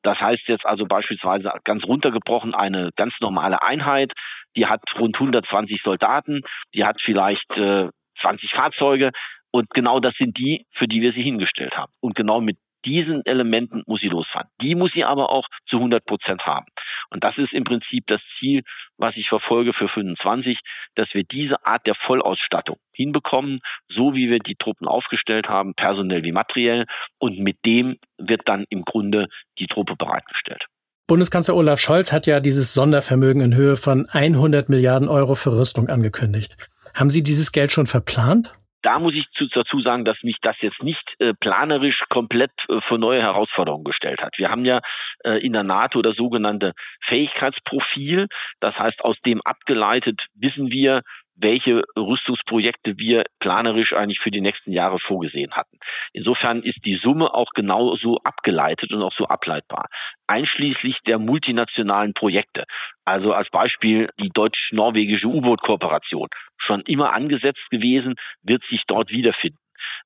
Das 0.03 0.19
heißt 0.19 0.47
jetzt 0.47 0.65
also 0.65 0.85
beispielsweise 0.85 1.51
ganz 1.63 1.83
runtergebrochen 1.85 2.53
eine 2.53 2.91
ganz 2.95 3.13
normale 3.21 3.61
Einheit, 3.63 4.11
die 4.55 4.65
hat 4.67 4.81
rund 4.99 5.15
120 5.15 5.81
Soldaten, 5.83 6.41
die 6.73 6.85
hat 6.85 7.01
vielleicht 7.01 7.49
äh, 7.51 7.89
20 8.21 8.51
Fahrzeuge 8.51 9.11
und 9.51 9.69
genau 9.69 10.01
das 10.01 10.13
sind 10.17 10.37
die, 10.37 10.65
für 10.73 10.85
die 10.85 11.01
wir 11.01 11.13
sie 11.13 11.23
hingestellt 11.23 11.77
haben. 11.77 11.91
Und 12.01 12.15
genau 12.15 12.41
mit 12.41 12.57
diesen 12.85 13.25
Elementen 13.25 13.83
muss 13.87 14.01
sie 14.01 14.07
losfahren. 14.07 14.47
Die 14.61 14.75
muss 14.75 14.91
sie 14.93 15.03
aber 15.03 15.29
auch 15.29 15.45
zu 15.67 15.77
100 15.77 16.05
Prozent 16.05 16.45
haben. 16.45 16.65
Und 17.09 17.23
das 17.23 17.37
ist 17.37 17.53
im 17.53 17.63
Prinzip 17.63 18.05
das 18.07 18.21
Ziel, 18.39 18.63
was 18.97 19.15
ich 19.15 19.27
verfolge 19.27 19.73
für 19.73 19.87
25, 19.87 20.59
dass 20.95 21.07
wir 21.13 21.23
diese 21.23 21.65
Art 21.65 21.85
der 21.85 21.95
Vollausstattung 21.95 22.77
hinbekommen, 22.93 23.59
so 23.87 24.13
wie 24.13 24.29
wir 24.29 24.39
die 24.39 24.55
Truppen 24.55 24.87
aufgestellt 24.87 25.47
haben, 25.47 25.73
personell 25.75 26.23
wie 26.23 26.31
materiell. 26.31 26.85
Und 27.19 27.39
mit 27.39 27.57
dem 27.65 27.97
wird 28.17 28.41
dann 28.45 28.65
im 28.69 28.83
Grunde 28.83 29.27
die 29.59 29.67
Truppe 29.67 29.95
bereitgestellt. 29.95 30.65
Bundeskanzler 31.07 31.55
Olaf 31.55 31.79
Scholz 31.79 32.11
hat 32.11 32.25
ja 32.25 32.39
dieses 32.39 32.73
Sondervermögen 32.73 33.41
in 33.41 33.55
Höhe 33.55 33.77
von 33.77 34.07
100 34.09 34.69
Milliarden 34.69 35.07
Euro 35.07 35.35
für 35.35 35.55
Rüstung 35.55 35.87
angekündigt. 35.87 36.57
Haben 36.95 37.11
Sie 37.11 37.21
dieses 37.21 37.51
Geld 37.51 37.71
schon 37.71 37.85
verplant? 37.85 38.55
Da 38.85 38.99
muss 38.99 39.15
ich 39.15 39.25
zu, 39.31 39.47
dazu 39.47 39.81
sagen, 39.81 40.05
dass 40.05 40.21
mich 40.21 40.37
das 40.41 40.55
jetzt 40.61 40.83
nicht 40.83 41.03
äh, 41.19 41.33
planerisch 41.33 42.03
komplett 42.09 42.51
äh, 42.69 42.81
für 42.81 42.99
neue 42.99 43.21
Herausforderungen 43.21 43.83
gestellt 43.83 44.21
hat. 44.21 44.37
Wir 44.37 44.51
haben 44.51 44.63
ja 44.63 44.81
äh, 45.23 45.43
in 45.43 45.53
der 45.53 45.63
NATO 45.63 46.03
das 46.03 46.15
sogenannte 46.15 46.73
Fähigkeitsprofil. 47.07 48.27
Das 48.59 48.77
heißt, 48.77 49.03
aus 49.03 49.17
dem 49.25 49.41
abgeleitet 49.41 50.21
wissen 50.35 50.69
wir, 50.69 51.01
welche 51.35 51.83
Rüstungsprojekte 51.97 52.97
wir 52.97 53.25
planerisch 53.39 53.93
eigentlich 53.93 54.19
für 54.19 54.31
die 54.31 54.41
nächsten 54.41 54.71
Jahre 54.71 54.99
vorgesehen 54.99 55.51
hatten. 55.51 55.77
Insofern 56.13 56.63
ist 56.63 56.79
die 56.85 56.99
Summe 57.01 57.33
auch 57.33 57.49
genauso 57.53 58.19
abgeleitet 58.23 58.91
und 58.91 59.01
auch 59.01 59.13
so 59.13 59.25
ableitbar, 59.25 59.87
einschließlich 60.27 60.97
der 61.05 61.19
multinationalen 61.19 62.13
Projekte. 62.13 62.63
Also 63.03 63.33
als 63.33 63.49
Beispiel 63.49 64.09
die 64.19 64.29
deutsch-norwegische 64.33 65.27
U-Boot-Kooperation, 65.27 66.29
schon 66.57 66.81
immer 66.81 67.13
angesetzt 67.13 67.69
gewesen, 67.69 68.15
wird 68.41 68.63
sich 68.69 68.81
dort 68.87 69.11
wiederfinden 69.11 69.59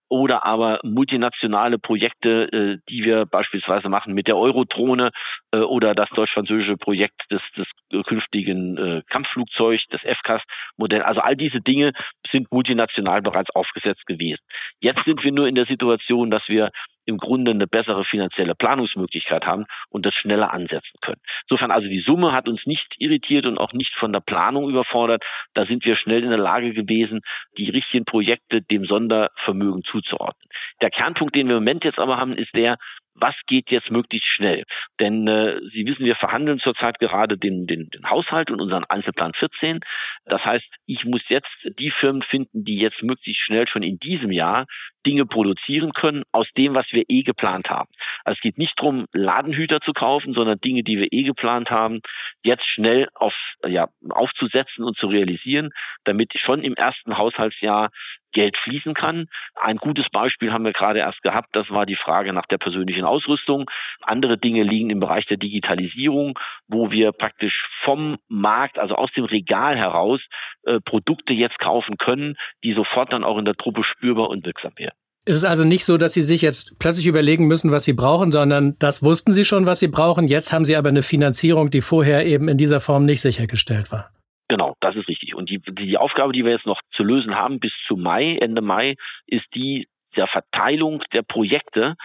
oder 0.09 0.45
aber 0.45 0.79
multinationale 0.83 1.77
Projekte, 1.77 2.49
äh, 2.51 2.77
die 2.89 3.03
wir 3.03 3.25
beispielsweise 3.25 3.89
machen 3.89 4.13
mit 4.13 4.27
der 4.27 4.37
Eurodrohne 4.37 5.11
äh, 5.51 5.59
oder 5.59 5.93
das 5.93 6.09
deutsch-französische 6.09 6.77
Projekt 6.77 7.21
des, 7.31 7.41
des 7.55 7.67
künftigen 8.05 8.77
äh, 8.77 9.01
Kampfflugzeug, 9.09 9.81
des 9.91 10.01
FCAS-Modell. 10.01 11.01
Also 11.01 11.21
all 11.21 11.35
diese 11.35 11.61
Dinge 11.61 11.93
sind 12.31 12.51
multinational 12.51 13.21
bereits 13.21 13.49
aufgesetzt 13.51 14.05
gewesen. 14.05 14.41
Jetzt 14.79 15.03
sind 15.05 15.23
wir 15.23 15.31
nur 15.31 15.47
in 15.47 15.55
der 15.55 15.65
Situation, 15.65 16.29
dass 16.31 16.43
wir 16.47 16.71
im 17.09 17.17
Grunde 17.17 17.51
eine 17.51 17.67
bessere 17.67 18.05
finanzielle 18.05 18.55
Planungsmöglichkeit 18.55 19.45
haben 19.45 19.65
und 19.89 20.05
das 20.05 20.13
schneller 20.13 20.53
ansetzen 20.53 20.99
können. 21.01 21.21
Insofern 21.49 21.71
also 21.71 21.87
die 21.87 22.01
Summe 22.01 22.31
hat 22.31 22.47
uns 22.47 22.65
nicht 22.65 22.93
irritiert 22.99 23.45
und 23.45 23.57
auch 23.57 23.73
nicht 23.73 23.93
von 23.95 24.13
der 24.13 24.19
Planung 24.19 24.69
überfordert. 24.69 25.23
Da 25.55 25.65
sind 25.65 25.83
wir 25.85 25.95
schnell 25.95 26.23
in 26.23 26.29
der 26.29 26.37
Lage 26.37 26.71
gewesen, 26.73 27.21
die 27.57 27.69
richtigen 27.69 28.05
Projekte 28.05 28.61
dem 28.61 28.85
Sondervermögen 28.85 29.83
zuzuordnen. 29.83 30.49
Der 30.81 30.91
Kernpunkt, 30.91 31.35
den 31.35 31.47
wir 31.47 31.57
im 31.57 31.63
Moment 31.63 31.83
jetzt 31.83 31.99
aber 31.99 32.17
haben, 32.17 32.33
ist 32.33 32.53
der, 32.53 32.77
was 33.19 33.35
geht 33.47 33.69
jetzt 33.69 33.91
möglichst 33.91 34.29
schnell? 34.29 34.63
Denn 34.99 35.27
äh, 35.27 35.59
Sie 35.73 35.85
wissen, 35.85 36.05
wir 36.05 36.15
verhandeln 36.15 36.59
zurzeit 36.59 36.99
gerade 36.99 37.37
den, 37.37 37.67
den, 37.67 37.89
den 37.89 38.09
Haushalt 38.09 38.51
und 38.51 38.61
unseren 38.61 38.85
Einzelplan 38.85 39.33
14. 39.33 39.79
Das 40.25 40.43
heißt, 40.43 40.67
ich 40.85 41.05
muss 41.05 41.21
jetzt 41.27 41.49
die 41.79 41.91
Firmen 41.91 42.21
finden, 42.23 42.63
die 42.63 42.77
jetzt 42.77 43.01
möglichst 43.01 43.43
schnell 43.43 43.67
schon 43.67 43.83
in 43.83 43.97
diesem 43.99 44.31
Jahr 44.31 44.65
Dinge 45.05 45.25
produzieren 45.25 45.93
können 45.93 46.23
aus 46.31 46.47
dem, 46.57 46.73
was 46.73 46.85
wir 46.91 47.03
eh 47.07 47.23
geplant 47.23 47.69
haben. 47.69 47.89
Also 48.23 48.37
es 48.37 48.41
geht 48.41 48.57
nicht 48.57 48.73
darum, 48.77 49.05
Ladenhüter 49.13 49.79
zu 49.81 49.93
kaufen, 49.93 50.33
sondern 50.33 50.59
Dinge, 50.59 50.83
die 50.83 50.97
wir 50.97 51.07
eh 51.11 51.23
geplant 51.23 51.69
haben, 51.69 52.01
jetzt 52.43 52.65
schnell 52.65 53.07
auf, 53.15 53.33
ja, 53.65 53.87
aufzusetzen 54.09 54.83
und 54.83 54.97
zu 54.97 55.07
realisieren, 55.07 55.69
damit 56.03 56.33
schon 56.37 56.61
im 56.61 56.75
ersten 56.75 57.17
Haushaltsjahr 57.17 57.89
Geld 58.31 58.57
fließen 58.63 58.93
kann. 58.93 59.27
Ein 59.55 59.77
gutes 59.77 60.07
Beispiel 60.11 60.51
haben 60.51 60.65
wir 60.65 60.73
gerade 60.73 60.99
erst 60.99 61.21
gehabt, 61.21 61.49
das 61.53 61.69
war 61.69 61.85
die 61.85 61.95
Frage 61.95 62.33
nach 62.33 62.45
der 62.47 62.57
persönlichen 62.57 63.05
Ausrüstung. 63.05 63.69
Andere 64.01 64.37
Dinge 64.37 64.63
liegen 64.63 64.89
im 64.89 64.99
Bereich 64.99 65.25
der 65.27 65.37
Digitalisierung, 65.37 66.37
wo 66.67 66.91
wir 66.91 67.11
praktisch 67.11 67.53
vom 67.83 68.17
Markt, 68.27 68.79
also 68.79 68.95
aus 68.95 69.11
dem 69.13 69.25
Regal 69.25 69.77
heraus, 69.77 70.21
äh, 70.63 70.79
Produkte 70.79 71.33
jetzt 71.33 71.59
kaufen 71.59 71.97
können, 71.97 72.35
die 72.63 72.73
sofort 72.73 73.11
dann 73.13 73.23
auch 73.23 73.37
in 73.37 73.45
der 73.45 73.55
Truppe 73.55 73.83
spürbar 73.83 74.29
und 74.29 74.45
wirksam 74.45 74.73
werden. 74.77 74.95
Ist 75.25 75.37
es 75.37 75.45
also 75.45 75.63
nicht 75.63 75.85
so, 75.85 75.97
dass 75.97 76.13
Sie 76.13 76.23
sich 76.23 76.41
jetzt 76.41 76.79
plötzlich 76.79 77.05
überlegen 77.05 77.47
müssen, 77.47 77.71
was 77.71 77.85
Sie 77.85 77.93
brauchen, 77.93 78.31
sondern 78.31 78.75
das 78.79 79.03
wussten 79.03 79.33
Sie 79.33 79.45
schon, 79.45 79.65
was 79.65 79.79
Sie 79.79 79.87
brauchen. 79.87 80.27
Jetzt 80.27 80.53
haben 80.53 80.65
Sie 80.65 80.75
aber 80.75 80.89
eine 80.89 81.03
Finanzierung, 81.03 81.69
die 81.69 81.81
vorher 81.81 82.25
eben 82.25 82.47
in 82.47 82.57
dieser 82.57 82.79
Form 82.79 83.05
nicht 83.05 83.21
sichergestellt 83.21 83.91
war. 83.91 84.09
Genau, 84.47 84.75
das 84.81 84.95
ist 84.95 85.07
richtig. 85.07 85.18
Und 85.39 85.49
die, 85.49 85.59
die 85.59 85.97
Aufgabe, 85.97 86.33
die 86.33 86.43
wir 86.43 86.51
jetzt 86.51 86.65
noch 86.65 86.81
zu 86.91 87.01
lösen 87.01 87.35
haben 87.35 87.61
bis 87.61 87.71
zu 87.87 87.95
Mai, 87.95 88.37
Ende 88.41 88.61
Mai, 88.61 88.95
ist 89.25 89.45
die 89.55 89.87
der 90.17 90.27
Verteilung 90.27 91.01
der 91.13 91.21
Projekte 91.21 91.95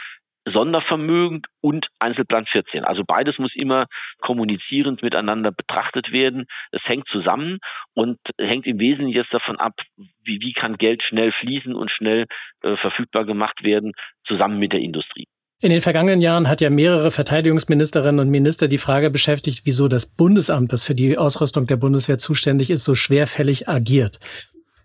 Sondervermögen 0.47 1.43
und 1.61 1.87
Einzelplan 1.99 2.47
14. 2.47 2.85
Also 2.85 3.03
beides 3.05 3.39
muss 3.39 3.57
immer 3.57 3.87
kommunizierend 4.21 5.03
miteinander 5.03 5.51
betrachtet 5.51 6.13
werden. 6.13 6.47
Es 6.71 6.83
hängt 6.85 7.09
zusammen 7.09 7.59
und 7.95 8.19
hängt 8.39 8.67
im 8.67 8.79
Wesentlichen 8.79 9.17
jetzt 9.17 9.33
davon 9.33 9.57
ab, 9.57 9.73
wie, 9.97 10.41
wie 10.41 10.53
kann 10.53 10.77
Geld 10.77 11.03
schnell 11.03 11.33
fließen 11.33 11.75
und 11.75 11.91
schnell 11.91 12.27
äh, 12.63 12.77
verfügbar 12.77 13.25
gemacht 13.25 13.65
werden, 13.65 13.93
zusammen 14.27 14.59
mit 14.59 14.73
der 14.73 14.81
Industrie. 14.81 15.27
In 15.65 15.71
den 15.71 15.81
vergangenen 15.81 16.21
Jahren 16.21 16.47
hat 16.47 16.61
ja 16.61 16.69
mehrere 16.69 17.11
Verteidigungsministerinnen 17.11 18.19
und 18.19 18.29
Minister 18.29 18.69
die 18.69 18.77
Frage 18.77 19.11
beschäftigt, 19.11 19.63
wieso 19.65 19.89
das 19.89 20.05
Bundesamt, 20.05 20.75
das 20.75 20.85
für 20.85 20.95
die 20.95 21.17
Ausrüstung 21.17 21.67
der 21.67 21.79
Bundeswehr 21.79 22.19
zuständig 22.19 22.69
ist, 22.69 22.85
so 22.85 22.95
schwerfällig 22.95 23.67
agiert. 23.67 24.19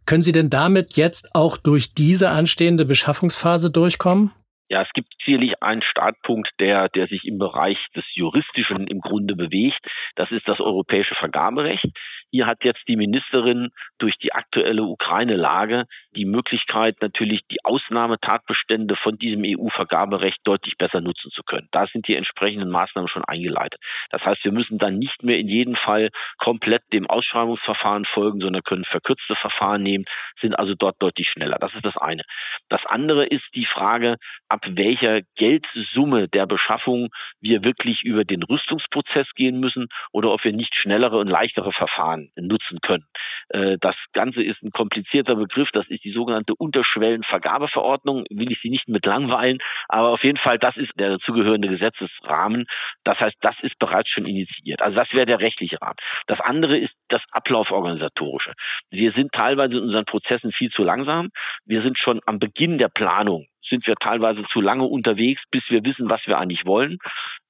Können 0.06 0.24
Sie 0.24 0.32
denn 0.32 0.50
damit 0.50 0.96
jetzt 0.96 1.36
auch 1.36 1.58
durch 1.58 1.94
diese 1.96 2.30
anstehende 2.30 2.86
Beschaffungsphase 2.86 3.72
durchkommen? 3.72 4.32
Ja, 4.70 4.84
es 4.84 4.90
gibt 4.94 5.10
sicherlich 5.26 5.62
einen 5.62 5.82
Startpunkt, 5.82 6.48
der, 6.62 6.88
der 6.88 7.08
sich 7.08 7.26
im 7.26 7.40
Bereich 7.40 7.78
des 7.94 8.06
Juristischen 8.14 8.88
im 8.88 9.02
Grunde 9.02 9.36
bewegt. 9.36 9.86
Das 10.16 10.32
ist 10.32 10.48
das 10.48 10.62
europäische 10.62 11.16
Vergaberecht. 11.16 11.90
Hier 12.32 12.46
hat 12.46 12.64
jetzt 12.64 12.84
die 12.88 12.96
Ministerin 12.96 13.72
durch 13.98 14.16
die 14.20 14.32
aktuelle 14.32 14.84
Ukraine-Lage 14.84 15.86
die 16.16 16.26
Möglichkeit, 16.26 16.98
natürlich 17.02 17.42
die 17.52 17.64
Ausnahmetatbestände 17.64 18.96
von 18.96 19.18
diesem 19.18 19.44
EU-Vergaberecht 19.46 20.40
deutlich 20.44 20.76
besser 20.78 21.02
nutzen 21.02 21.32
zu 21.32 21.44
können. 21.44 21.68
Da 21.72 21.86
sind 21.88 22.08
die 22.08 22.16
entsprechenden 22.16 22.70
Maßnahmen 22.70 23.08
schon 23.08 23.24
eingeleitet. 23.26 23.80
Das 24.10 24.24
heißt, 24.24 24.44
wir 24.44 24.52
müssen 24.52 24.78
dann 24.78 24.98
nicht 24.98 25.24
mehr 25.24 25.38
in 25.38 25.48
jedem 25.48 25.76
Fall 25.76 26.10
komplett 26.38 26.82
dem 26.94 27.08
Ausschreibungsverfahren 27.08 28.06
folgen, 28.06 28.40
sondern 28.40 28.64
können 28.64 28.86
verkürzte 28.86 29.36
Verfahren 29.36 29.84
nehmen, 29.84 30.06
sind 30.42 30.58
also 30.58 30.74
dort 30.76 30.96
deutlich 31.00 31.30
schneller. 31.30 31.58
Das 31.60 31.74
ist 31.76 31.86
das 31.86 31.98
eine. 31.98 32.24
Das 32.70 32.82
andere 32.86 33.26
ist 33.26 33.46
die 33.54 33.66
Frage, 33.66 34.18
ab 34.48 34.62
welcher 34.68 35.22
Geldsumme 35.36 36.28
der 36.28 36.48
Beschaffung 36.48 37.10
wir 37.40 37.64
wirklich 37.64 38.02
über 38.04 38.26
den 38.26 38.44
Rüstungsprozess 38.44 39.28
gehen 39.36 39.60
müssen 39.60 39.88
oder 40.12 40.32
ob 40.32 40.44
wir 40.44 40.54
nicht 40.54 40.76
schnellere 40.76 41.18
und 41.18 41.28
leichtere 41.28 41.72
Verfahren 41.72 42.32
nutzen 42.36 42.80
können. 42.82 43.06
Äh, 43.50 43.78
das 43.80 43.96
Ganze 44.14 44.44
ist 44.44 44.62
ein 44.64 44.72
komplizierter 44.72 45.36
Begriff. 45.36 45.70
Das 45.74 45.88
ist 45.88 45.99
die 46.02 46.12
sogenannte 46.12 46.54
Unterschwellenvergabeverordnung. 46.56 48.26
Will 48.30 48.52
ich 48.52 48.60
Sie 48.62 48.70
nicht 48.70 48.88
mit 48.88 49.06
langweilen, 49.06 49.60
aber 49.88 50.10
auf 50.10 50.24
jeden 50.24 50.38
Fall, 50.38 50.58
das 50.60 50.78
ist 50.78 50.92
der 50.98 51.12
dazugehörende 51.12 51.68
Gesetzesrahmen. 51.68 52.66
Das 53.04 53.20
heißt, 53.20 53.38
das 53.42 53.56
ist 53.62 53.78
bereits 53.80 54.10
schon 54.10 54.26
initiiert. 54.26 54.82
Also 54.82 54.96
das 54.96 55.12
wäre 55.14 55.26
der 55.26 55.40
rechtliche 55.40 55.82
Rahmen. 55.82 55.98
Das 56.28 56.40
andere 56.40 56.78
ist 56.78 56.94
das 57.10 57.22
Ablauforganisatorische. 57.32 58.54
Wir 58.90 59.12
sind 59.14 59.32
teilweise 59.32 59.76
in 59.78 59.84
unseren 59.84 60.06
Prozessen 60.06 60.52
viel 60.52 60.70
zu 60.72 60.84
langsam. 60.84 61.30
Wir 61.66 61.82
sind 61.82 61.98
schon 61.98 62.20
am 62.26 62.40
Beginn 62.40 62.78
der 62.78 62.90
Planung 62.90 63.46
sind 63.70 63.86
wir 63.88 63.96
teilweise 63.96 64.44
zu 64.52 64.62
lange 64.62 64.84
unterwegs, 64.84 65.42
bis 65.52 65.64
wir 65.70 65.84
wissen, 65.84 66.10
was 66.10 66.26
wir 66.26 66.38
eigentlich 66.38 66.66
wollen. 66.66 66.98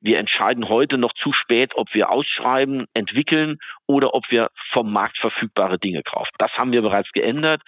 Wir 0.01 0.17
entscheiden 0.17 0.69
heute 0.69 0.97
noch 0.97 1.13
zu 1.13 1.33
spät, 1.33 1.73
ob 1.75 1.93
wir 1.93 2.09
ausschreiben, 2.09 2.85
entwickeln 2.93 3.57
oder 3.85 4.13
ob 4.13 4.23
wir 4.29 4.49
vom 4.71 4.91
Markt 4.91 5.17
verfügbare 5.17 5.77
Dinge 5.77 6.03
kaufen. 6.03 6.29
Das 6.37 6.51
haben 6.53 6.71
wir 6.71 6.81
bereits 6.81 7.11
geändert. 7.11 7.61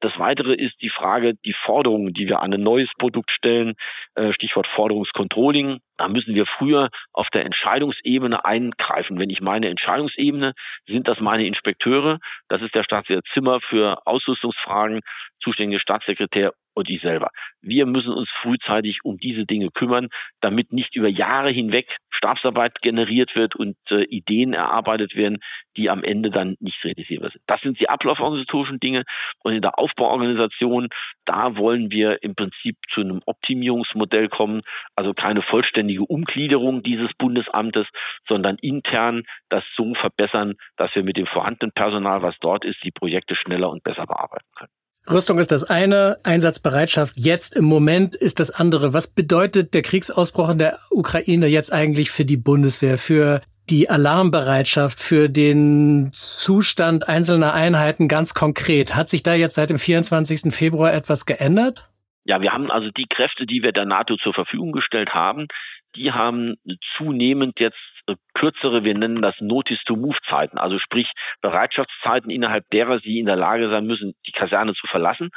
Das 0.00 0.12
Weitere 0.18 0.54
ist 0.54 0.74
die 0.82 0.90
Frage, 0.90 1.34
die 1.44 1.54
Forderungen, 1.64 2.12
die 2.12 2.28
wir 2.28 2.40
an 2.42 2.52
ein 2.52 2.62
neues 2.62 2.90
Produkt 2.98 3.30
stellen, 3.30 3.74
äh, 4.14 4.32
Stichwort 4.34 4.66
Forderungscontrolling. 4.74 5.78
Da 5.96 6.08
müssen 6.08 6.34
wir 6.34 6.46
früher 6.46 6.90
auf 7.12 7.28
der 7.32 7.44
Entscheidungsebene 7.44 8.44
eingreifen. 8.44 9.18
Wenn 9.18 9.30
ich 9.30 9.40
meine 9.40 9.68
Entscheidungsebene, 9.68 10.52
sind 10.86 11.08
das 11.08 11.20
meine 11.20 11.46
Inspekteure. 11.46 12.18
Das 12.48 12.62
ist 12.62 12.74
der 12.74 12.84
Staatssekretär 12.84 13.22
Zimmer 13.32 13.60
für 13.60 14.06
Ausrüstungsfragen, 14.06 15.00
zuständige 15.40 15.80
Staatssekretär 15.80 16.52
und 16.78 16.88
ich 16.88 17.02
selber. 17.02 17.30
Wir 17.60 17.86
müssen 17.86 18.12
uns 18.12 18.30
frühzeitig 18.40 19.00
um 19.02 19.18
diese 19.18 19.44
Dinge 19.44 19.70
kümmern, 19.70 20.08
damit 20.40 20.72
nicht 20.72 20.94
über 20.94 21.08
Jahre 21.08 21.50
hinweg 21.50 21.88
Stabsarbeit 22.10 22.80
generiert 22.82 23.34
wird 23.34 23.56
und 23.56 23.76
äh, 23.90 24.04
Ideen 24.04 24.52
erarbeitet 24.52 25.14
werden, 25.16 25.38
die 25.76 25.90
am 25.90 26.02
Ende 26.04 26.30
dann 26.30 26.56
nicht 26.60 26.82
realisierbar 26.84 27.30
sind. 27.30 27.42
Das 27.46 27.60
sind 27.60 27.80
die 27.80 27.88
ablauforganisatorischen 27.88 28.80
Dinge. 28.80 29.04
Und 29.42 29.54
in 29.54 29.62
der 29.62 29.78
Aufbauorganisation, 29.78 30.88
da 31.24 31.56
wollen 31.56 31.90
wir 31.90 32.22
im 32.22 32.34
Prinzip 32.34 32.76
zu 32.92 33.00
einem 33.00 33.22
Optimierungsmodell 33.26 34.28
kommen, 34.28 34.62
also 34.96 35.14
keine 35.14 35.42
vollständige 35.42 36.02
Umgliederung 36.02 36.82
dieses 36.82 37.10
Bundesamtes, 37.18 37.86
sondern 38.28 38.56
intern 38.60 39.24
das 39.48 39.64
so 39.76 39.94
verbessern, 39.94 40.54
dass 40.76 40.94
wir 40.94 41.02
mit 41.02 41.16
dem 41.16 41.26
vorhandenen 41.26 41.72
Personal, 41.72 42.22
was 42.22 42.36
dort 42.40 42.64
ist, 42.64 42.82
die 42.84 42.92
Projekte 42.92 43.34
schneller 43.36 43.70
und 43.70 43.82
besser 43.82 44.06
bearbeiten 44.06 44.48
können. 44.56 44.77
Rüstung 45.10 45.38
ist 45.38 45.52
das 45.52 45.64
eine, 45.64 46.18
Einsatzbereitschaft 46.22 47.14
jetzt 47.16 47.56
im 47.56 47.64
Moment 47.64 48.14
ist 48.14 48.40
das 48.40 48.50
andere. 48.50 48.92
Was 48.92 49.12
bedeutet 49.12 49.72
der 49.72 49.82
Kriegsausbruch 49.82 50.50
in 50.50 50.58
der 50.58 50.78
Ukraine 50.90 51.46
jetzt 51.46 51.72
eigentlich 51.72 52.10
für 52.10 52.24
die 52.24 52.36
Bundeswehr, 52.36 52.98
für 52.98 53.40
die 53.70 53.88
Alarmbereitschaft, 53.88 54.98
für 55.00 55.28
den 55.28 56.10
Zustand 56.12 57.08
einzelner 57.08 57.54
Einheiten 57.54 58.08
ganz 58.08 58.34
konkret? 58.34 58.96
Hat 58.96 59.08
sich 59.08 59.22
da 59.22 59.34
jetzt 59.34 59.54
seit 59.54 59.70
dem 59.70 59.78
24. 59.78 60.54
Februar 60.54 60.92
etwas 60.92 61.24
geändert? 61.24 61.88
Ja, 62.24 62.42
wir 62.42 62.52
haben 62.52 62.70
also 62.70 62.90
die 62.90 63.06
Kräfte, 63.08 63.46
die 63.46 63.62
wir 63.62 63.72
der 63.72 63.86
NATO 63.86 64.16
zur 64.16 64.34
Verfügung 64.34 64.72
gestellt 64.72 65.14
haben, 65.14 65.48
die 65.96 66.12
haben 66.12 66.56
zunehmend 66.98 67.58
jetzt 67.58 67.78
kürzere, 68.34 68.84
wir 68.84 68.94
nennen 68.96 69.22
das 69.22 69.34
Notice-to-Move-Zeiten, 69.40 70.58
also 70.58 70.78
sprich 70.78 71.10
Bereitschaftszeiten, 71.40 72.30
innerhalb 72.30 72.68
derer 72.70 73.00
sie 73.00 73.18
in 73.18 73.26
der 73.26 73.36
Lage 73.36 73.68
sein 73.68 73.86
müssen, 73.86 74.14
die 74.26 74.32
Kaserne 74.32 74.74
zu 74.74 74.86
verlassen. 74.86 75.30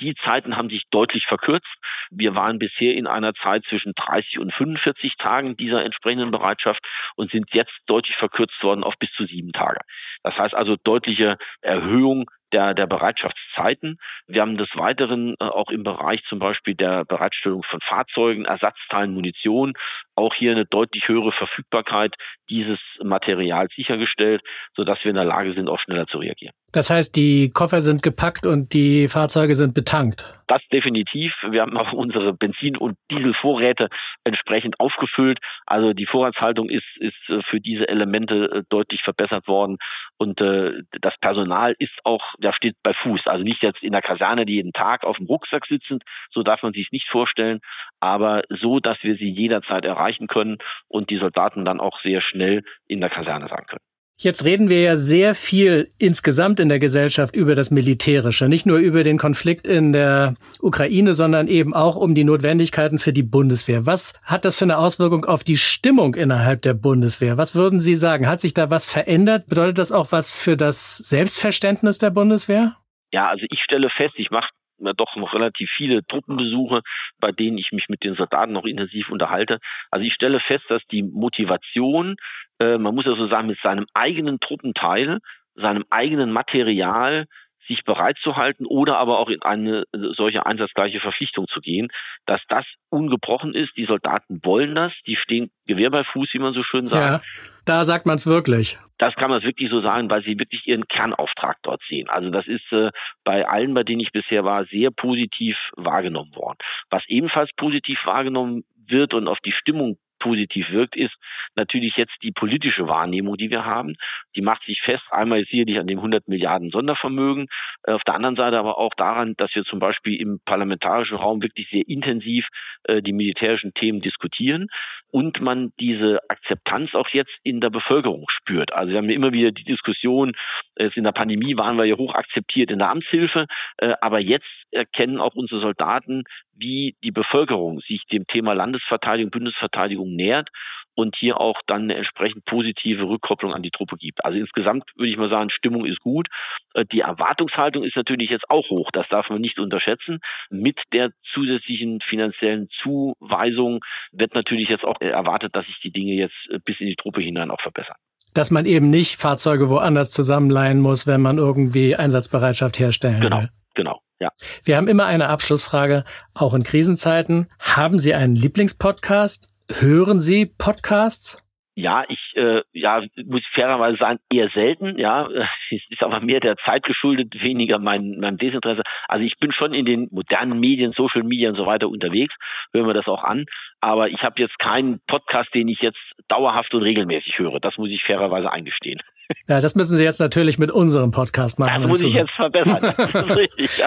Die 0.00 0.14
Zeiten 0.24 0.56
haben 0.56 0.68
sich 0.68 0.84
deutlich 0.90 1.26
verkürzt. 1.26 1.66
Wir 2.10 2.34
waren 2.34 2.58
bisher 2.58 2.94
in 2.94 3.06
einer 3.06 3.34
Zeit 3.34 3.64
zwischen 3.68 3.92
30 3.94 4.38
und 4.38 4.52
45 4.54 5.16
Tagen 5.16 5.56
dieser 5.56 5.84
entsprechenden 5.84 6.30
Bereitschaft 6.30 6.80
und 7.16 7.30
sind 7.30 7.52
jetzt 7.52 7.76
deutlich 7.86 8.16
verkürzt 8.16 8.62
worden 8.62 8.84
auf 8.84 8.94
bis 8.98 9.10
zu 9.12 9.24
sieben 9.26 9.52
Tage. 9.52 9.80
Das 10.22 10.36
heißt 10.36 10.54
also 10.54 10.76
deutliche 10.82 11.36
Erhöhung 11.60 12.30
der, 12.52 12.74
der 12.74 12.86
Bereitschaftszeiten. 12.86 13.98
Wir 14.26 14.42
haben 14.42 14.56
des 14.56 14.68
Weiteren 14.74 15.34
äh, 15.40 15.44
auch 15.44 15.70
im 15.70 15.82
Bereich 15.82 16.22
zum 16.28 16.38
Beispiel 16.38 16.74
der 16.74 17.04
Bereitstellung 17.04 17.62
von 17.62 17.80
Fahrzeugen, 17.80 18.44
Ersatzteilen, 18.44 19.14
Munition 19.14 19.74
auch 20.18 20.34
hier 20.34 20.50
eine 20.50 20.66
deutlich 20.66 21.06
höhere 21.06 21.32
Verfügbarkeit 21.32 22.14
dieses 22.50 22.78
Materials 23.02 23.72
sichergestellt, 23.74 24.42
sodass 24.74 24.98
wir 25.04 25.10
in 25.10 25.16
der 25.16 25.24
Lage 25.24 25.54
sind, 25.54 25.68
auch 25.68 25.78
schneller 25.78 26.06
zu 26.06 26.18
reagieren. 26.18 26.54
Das 26.72 26.90
heißt, 26.90 27.14
die 27.16 27.50
Koffer 27.50 27.80
sind 27.80 28.02
gepackt 28.02 28.44
und 28.44 28.74
die 28.74 29.08
Fahrzeuge 29.08 29.54
sind 29.54 29.74
betankt. 29.74 30.34
Das 30.48 30.60
definitiv. 30.72 31.32
Wir 31.48 31.62
haben 31.62 31.76
auch 31.76 31.92
unsere 31.92 32.32
Benzin- 32.32 32.76
und 32.76 32.96
Dieselvorräte 33.10 33.88
entsprechend 34.24 34.80
aufgefüllt. 34.80 35.38
Also 35.66 35.92
die 35.92 36.06
Vorratshaltung 36.06 36.68
ist, 36.68 36.86
ist 36.98 37.28
äh, 37.28 37.40
für 37.48 37.60
diese 37.60 37.86
Elemente 37.88 38.50
äh, 38.50 38.62
deutlich 38.68 39.02
verbessert 39.02 39.46
worden. 39.46 39.76
Und 40.18 40.40
äh, 40.40 40.82
das 41.00 41.14
Personal 41.20 41.74
ist 41.78 41.94
auch, 42.04 42.22
da 42.38 42.52
steht 42.52 42.76
bei 42.82 42.92
Fuß. 42.92 43.26
Also 43.26 43.44
nicht 43.44 43.62
jetzt 43.62 43.82
in 43.82 43.92
der 43.92 44.02
Kaserne, 44.02 44.44
die 44.46 44.54
jeden 44.54 44.72
Tag 44.72 45.04
auf 45.04 45.16
dem 45.16 45.26
Rucksack 45.26 45.66
sitzend, 45.66 46.02
so 46.30 46.42
darf 46.42 46.62
man 46.62 46.72
sich 46.72 46.90
nicht 46.90 47.08
vorstellen, 47.08 47.60
aber 48.00 48.42
so, 48.48 48.80
dass 48.80 48.98
wir 49.02 49.16
sie 49.16 49.30
jederzeit 49.30 49.84
erreichen 49.84 50.26
können 50.26 50.58
und 50.88 51.10
die 51.10 51.18
Soldaten 51.18 51.64
dann 51.64 51.80
auch 51.80 52.00
sehr 52.02 52.20
schnell 52.20 52.64
in 52.88 53.00
der 53.00 53.10
Kaserne 53.10 53.48
sein 53.48 53.64
können. 53.66 53.87
Jetzt 54.20 54.44
reden 54.44 54.68
wir 54.68 54.82
ja 54.82 54.96
sehr 54.96 55.36
viel 55.36 55.92
insgesamt 55.96 56.58
in 56.58 56.68
der 56.68 56.80
Gesellschaft 56.80 57.36
über 57.36 57.54
das 57.54 57.70
Militärische, 57.70 58.48
nicht 58.48 58.66
nur 58.66 58.78
über 58.78 59.04
den 59.04 59.16
Konflikt 59.16 59.68
in 59.68 59.92
der 59.92 60.34
Ukraine, 60.60 61.14
sondern 61.14 61.46
eben 61.46 61.72
auch 61.72 61.94
um 61.94 62.16
die 62.16 62.24
Notwendigkeiten 62.24 62.98
für 62.98 63.12
die 63.12 63.22
Bundeswehr. 63.22 63.86
Was 63.86 64.14
hat 64.24 64.44
das 64.44 64.58
für 64.58 64.64
eine 64.64 64.78
Auswirkung 64.78 65.24
auf 65.24 65.44
die 65.44 65.56
Stimmung 65.56 66.16
innerhalb 66.16 66.62
der 66.62 66.74
Bundeswehr? 66.74 67.38
Was 67.38 67.54
würden 67.54 67.78
Sie 67.78 67.94
sagen? 67.94 68.26
Hat 68.26 68.40
sich 68.40 68.54
da 68.54 68.70
was 68.70 68.90
verändert? 68.90 69.46
Bedeutet 69.46 69.78
das 69.78 69.92
auch 69.92 70.10
was 70.10 70.34
für 70.34 70.56
das 70.56 70.96
Selbstverständnis 70.96 71.98
der 71.98 72.10
Bundeswehr? 72.10 72.74
Ja, 73.12 73.28
also 73.28 73.46
ich 73.48 73.60
stelle 73.62 73.88
fest, 73.96 74.14
ich 74.16 74.32
mache 74.32 74.48
ja 74.86 74.92
doch 74.92 75.16
noch 75.16 75.34
relativ 75.34 75.70
viele 75.76 76.04
Truppenbesuche, 76.06 76.82
bei 77.20 77.32
denen 77.32 77.58
ich 77.58 77.72
mich 77.72 77.88
mit 77.88 78.04
den 78.04 78.14
Soldaten 78.14 78.52
noch 78.52 78.64
intensiv 78.64 79.10
unterhalte. 79.10 79.58
Also 79.90 80.04
ich 80.04 80.14
stelle 80.14 80.40
fest, 80.40 80.64
dass 80.68 80.82
die 80.90 81.02
Motivation 81.02 82.16
äh, 82.60 82.78
man 82.78 82.94
muss 82.94 83.06
ja 83.06 83.14
so 83.14 83.28
sagen, 83.28 83.48
mit 83.48 83.58
seinem 83.62 83.86
eigenen 83.94 84.40
Truppenteil, 84.40 85.18
seinem 85.54 85.84
eigenen 85.90 86.30
Material 86.30 87.26
sich 87.68 87.84
bereit 87.84 88.16
zu 88.22 88.36
halten 88.36 88.66
oder 88.66 88.98
aber 88.98 89.18
auch 89.18 89.28
in 89.28 89.42
eine 89.42 89.84
solche 89.92 90.46
einsatzgleiche 90.46 91.00
Verpflichtung 91.00 91.46
zu 91.48 91.60
gehen, 91.60 91.88
dass 92.26 92.40
das 92.48 92.64
ungebrochen 92.90 93.54
ist. 93.54 93.76
Die 93.76 93.84
Soldaten 93.84 94.40
wollen 94.42 94.74
das, 94.74 94.92
die 95.06 95.16
stehen 95.16 95.50
Gewehr 95.66 95.90
bei 95.90 96.02
Fuß, 96.04 96.30
wie 96.32 96.38
man 96.38 96.54
so 96.54 96.62
schön 96.62 96.86
sagt. 96.86 97.24
Ja, 97.24 97.50
da 97.64 97.84
sagt 97.84 98.06
man 98.06 98.16
es 98.16 98.26
wirklich. 98.26 98.78
Das 98.98 99.14
kann 99.14 99.30
man 99.30 99.42
wirklich 99.42 99.70
so 99.70 99.80
sagen, 99.80 100.10
weil 100.10 100.22
sie 100.24 100.38
wirklich 100.38 100.66
ihren 100.66 100.88
Kernauftrag 100.88 101.58
dort 101.62 101.80
sehen. 101.88 102.08
Also 102.08 102.30
das 102.30 102.46
ist 102.48 102.72
äh, 102.72 102.90
bei 103.22 103.46
allen, 103.46 103.74
bei 103.74 103.84
denen 103.84 104.00
ich 104.00 104.10
bisher 104.10 104.44
war, 104.44 104.64
sehr 104.64 104.90
positiv 104.90 105.56
wahrgenommen 105.76 106.34
worden. 106.34 106.58
Was 106.90 107.04
ebenfalls 107.06 107.50
positiv 107.56 107.98
wahrgenommen 108.04 108.64
wird 108.88 109.14
und 109.14 109.28
auf 109.28 109.38
die 109.44 109.52
Stimmung 109.52 109.98
positiv 110.18 110.70
wirkt, 110.70 110.96
ist 110.96 111.14
natürlich 111.56 111.96
jetzt 111.96 112.14
die 112.22 112.32
politische 112.32 112.86
Wahrnehmung, 112.88 113.36
die 113.36 113.50
wir 113.50 113.64
haben. 113.64 113.96
Die 114.36 114.42
macht 114.42 114.62
sich 114.64 114.80
fest, 114.82 115.04
einmal 115.10 115.44
sicherlich 115.44 115.78
an 115.78 115.86
dem 115.86 115.98
100 115.98 116.28
Milliarden 116.28 116.70
Sondervermögen, 116.70 117.46
äh, 117.84 117.92
auf 117.92 118.02
der 118.04 118.14
anderen 118.14 118.36
Seite 118.36 118.58
aber 118.58 118.78
auch 118.78 118.94
daran, 118.96 119.34
dass 119.36 119.54
wir 119.54 119.64
zum 119.64 119.78
Beispiel 119.78 120.20
im 120.20 120.40
parlamentarischen 120.44 121.16
Raum 121.16 121.42
wirklich 121.42 121.68
sehr 121.70 121.86
intensiv 121.86 122.46
äh, 122.84 123.02
die 123.02 123.12
militärischen 123.12 123.72
Themen 123.74 124.00
diskutieren 124.00 124.68
und 125.10 125.40
man 125.40 125.72
diese 125.80 126.20
Akzeptanz 126.28 126.94
auch 126.94 127.08
jetzt 127.08 127.32
in 127.42 127.60
der 127.60 127.70
Bevölkerung 127.70 128.26
spürt. 128.28 128.72
Also 128.72 128.92
wir 128.92 128.98
haben 128.98 129.08
immer 129.08 129.32
wieder 129.32 129.52
die 129.52 129.64
Diskussion, 129.64 130.32
in 130.76 131.04
der 131.04 131.12
Pandemie 131.12 131.56
waren 131.56 131.76
wir 131.76 131.84
ja 131.84 131.96
hoch 131.96 132.14
akzeptiert 132.14 132.70
in 132.70 132.78
der 132.78 132.90
Amtshilfe, 132.90 133.46
äh, 133.78 133.94
aber 134.00 134.18
jetzt 134.20 134.46
erkennen 134.70 135.20
auch 135.20 135.34
unsere 135.34 135.60
Soldaten, 135.60 136.24
wie 136.54 136.96
die 137.02 137.10
Bevölkerung 137.10 137.80
sich 137.80 138.02
dem 138.12 138.26
Thema 138.26 138.52
Landesverteidigung, 138.52 139.30
Bundesverteidigung 139.30 140.14
nähert 140.14 140.48
und 140.98 141.14
hier 141.16 141.40
auch 141.40 141.60
dann 141.68 141.82
eine 141.82 141.94
entsprechend 141.94 142.44
positive 142.44 143.04
Rückkopplung 143.08 143.52
an 143.52 143.62
die 143.62 143.70
Truppe 143.70 143.96
gibt. 143.96 144.24
Also 144.24 144.36
insgesamt 144.36 144.82
würde 144.96 145.12
ich 145.12 145.16
mal 145.16 145.30
sagen, 145.30 145.48
Stimmung 145.48 145.86
ist 145.86 146.00
gut. 146.00 146.26
Äh, 146.74 146.86
die 146.90 147.00
Erwartungshaltung 147.00 147.84
ist 147.84 147.94
natürlich 147.94 148.30
jetzt 148.30 148.50
auch 148.50 148.68
hoch, 148.68 148.90
das 148.92 149.06
darf 149.08 149.30
man 149.30 149.40
nicht 149.40 149.60
unterschätzen. 149.60 150.18
Mit 150.50 150.76
der 150.92 151.10
zusätzlichen 151.32 152.00
finanziellen 152.00 152.68
Zuweisung 152.82 153.78
wird 154.10 154.34
natürlich 154.34 154.68
jetzt 154.68 154.82
auch 154.82 155.00
erwartet, 155.00 155.54
dass 155.54 155.66
sich 155.66 155.78
die 155.84 155.92
Dinge 155.92 156.14
jetzt 156.14 156.34
äh, 156.50 156.58
bis 156.64 156.80
in 156.80 156.88
die 156.88 156.96
Truppe 156.96 157.20
hinein 157.20 157.52
auch 157.52 157.60
verbessern 157.60 157.96
dass 158.34 158.50
man 158.50 158.66
eben 158.66 158.90
nicht 158.90 159.16
Fahrzeuge 159.16 159.68
woanders 159.68 160.10
zusammenleihen 160.12 160.80
muss, 160.80 161.08
wenn 161.08 161.20
man 161.20 161.38
irgendwie 161.38 161.96
Einsatzbereitschaft 161.96 162.78
herstellen 162.78 163.20
genau, 163.20 163.38
will. 163.38 163.48
Genau, 163.74 164.00
ja. 164.20 164.30
Wir 164.62 164.76
haben 164.76 164.86
immer 164.86 165.06
eine 165.06 165.28
Abschlussfrage, 165.28 166.04
auch 166.34 166.54
in 166.54 166.62
Krisenzeiten. 166.62 167.48
Haben 167.58 167.98
Sie 167.98 168.14
einen 168.14 168.36
Lieblingspodcast? 168.36 169.48
Hören 169.70 170.18
Sie 170.18 170.46
Podcasts? 170.46 171.44
Ja, 171.74 172.02
ich 172.08 172.18
äh, 172.34 172.62
ja, 172.72 173.02
muss 173.26 173.42
fairerweise 173.54 173.98
sagen, 173.98 174.18
eher 174.32 174.48
selten, 174.52 174.98
ja. 174.98 175.28
Es 175.70 175.82
ist 175.90 176.02
aber 176.02 176.20
mehr 176.20 176.40
der 176.40 176.56
Zeit 176.64 176.82
geschuldet, 176.84 177.34
weniger 177.40 177.78
mein, 177.78 178.16
mein 178.18 178.38
Desinteresse. 178.38 178.82
Also 179.06 179.24
ich 179.24 179.38
bin 179.38 179.52
schon 179.52 179.74
in 179.74 179.84
den 179.84 180.08
modernen 180.10 180.58
Medien, 180.58 180.92
Social 180.96 181.22
Media 181.22 181.50
und 181.50 181.56
so 181.56 181.66
weiter 181.66 181.88
unterwegs, 181.88 182.34
hören 182.72 182.86
wir 182.86 182.94
das 182.94 183.06
auch 183.06 183.22
an. 183.22 183.44
Aber 183.80 184.08
ich 184.08 184.22
habe 184.22 184.40
jetzt 184.40 184.58
keinen 184.58 185.00
Podcast, 185.06 185.54
den 185.54 185.68
ich 185.68 185.80
jetzt 185.80 186.00
dauerhaft 186.28 186.72
und 186.72 186.82
regelmäßig 186.82 187.38
höre. 187.38 187.60
Das 187.60 187.76
muss 187.76 187.90
ich 187.90 188.02
fairerweise 188.02 188.50
eingestehen. 188.50 189.00
Ja, 189.46 189.60
das 189.60 189.74
müssen 189.74 189.98
Sie 189.98 190.04
jetzt 190.04 190.20
natürlich 190.20 190.58
mit 190.58 190.70
unserem 190.70 191.10
Podcast 191.10 191.58
machen. 191.58 191.82
Das 191.82 191.88
muss 191.90 192.02
ich 192.02 192.14
jetzt 192.14 192.32
verbessern. 192.32 192.82
Richtig, 193.36 193.76
ja. 193.76 193.86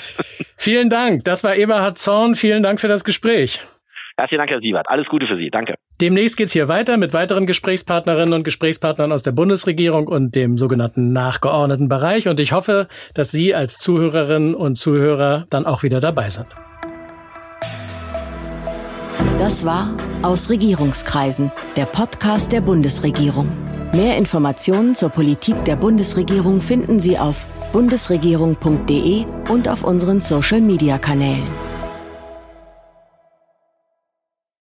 Vielen 0.55 0.91
Dank. 0.91 1.23
Das 1.23 1.43
war 1.43 1.55
Eberhard 1.55 1.97
Zorn. 1.97 2.35
Vielen 2.35 2.61
Dank 2.61 2.79
für 2.79 2.87
das 2.87 3.03
Gespräch. 3.03 3.59
Herzlichen 4.17 4.39
Dank, 4.39 4.51
Herr 4.51 4.59
Siebert. 4.59 4.89
Alles 4.89 5.07
Gute 5.07 5.27
für 5.27 5.37
Sie. 5.37 5.49
Danke. 5.49 5.75
Demnächst 5.99 6.37
geht's 6.37 6.53
hier 6.53 6.67
weiter 6.67 6.97
mit 6.97 7.13
weiteren 7.13 7.45
Gesprächspartnerinnen 7.45 8.33
und 8.33 8.43
Gesprächspartnern 8.43 9.11
aus 9.11 9.23
der 9.23 9.31
Bundesregierung 9.31 10.07
und 10.07 10.35
dem 10.35 10.57
sogenannten 10.57 11.13
nachgeordneten 11.13 11.89
Bereich. 11.89 12.27
Und 12.27 12.39
ich 12.39 12.51
hoffe, 12.51 12.87
dass 13.13 13.31
Sie 13.31 13.55
als 13.55 13.77
Zuhörerinnen 13.77 14.55
und 14.55 14.75
Zuhörer 14.77 15.45
dann 15.49 15.65
auch 15.65 15.83
wieder 15.83 15.99
dabei 15.99 16.29
sind. 16.29 16.47
Das 19.37 19.65
war 19.65 19.97
Aus 20.21 20.51
Regierungskreisen, 20.51 21.51
der 21.75 21.85
Podcast 21.85 22.51
der 22.51 22.61
Bundesregierung. 22.61 23.51
Mehr 23.93 24.17
Informationen 24.17 24.93
zur 24.93 25.09
Politik 25.09 25.65
der 25.65 25.75
Bundesregierung 25.75 26.61
finden 26.61 26.99
Sie 26.99 27.17
auf 27.17 27.47
bundesregierung.de 27.73 29.25
und 29.49 29.67
auf 29.67 29.83
unseren 29.83 30.19
Social-Media-Kanälen. 30.19 31.70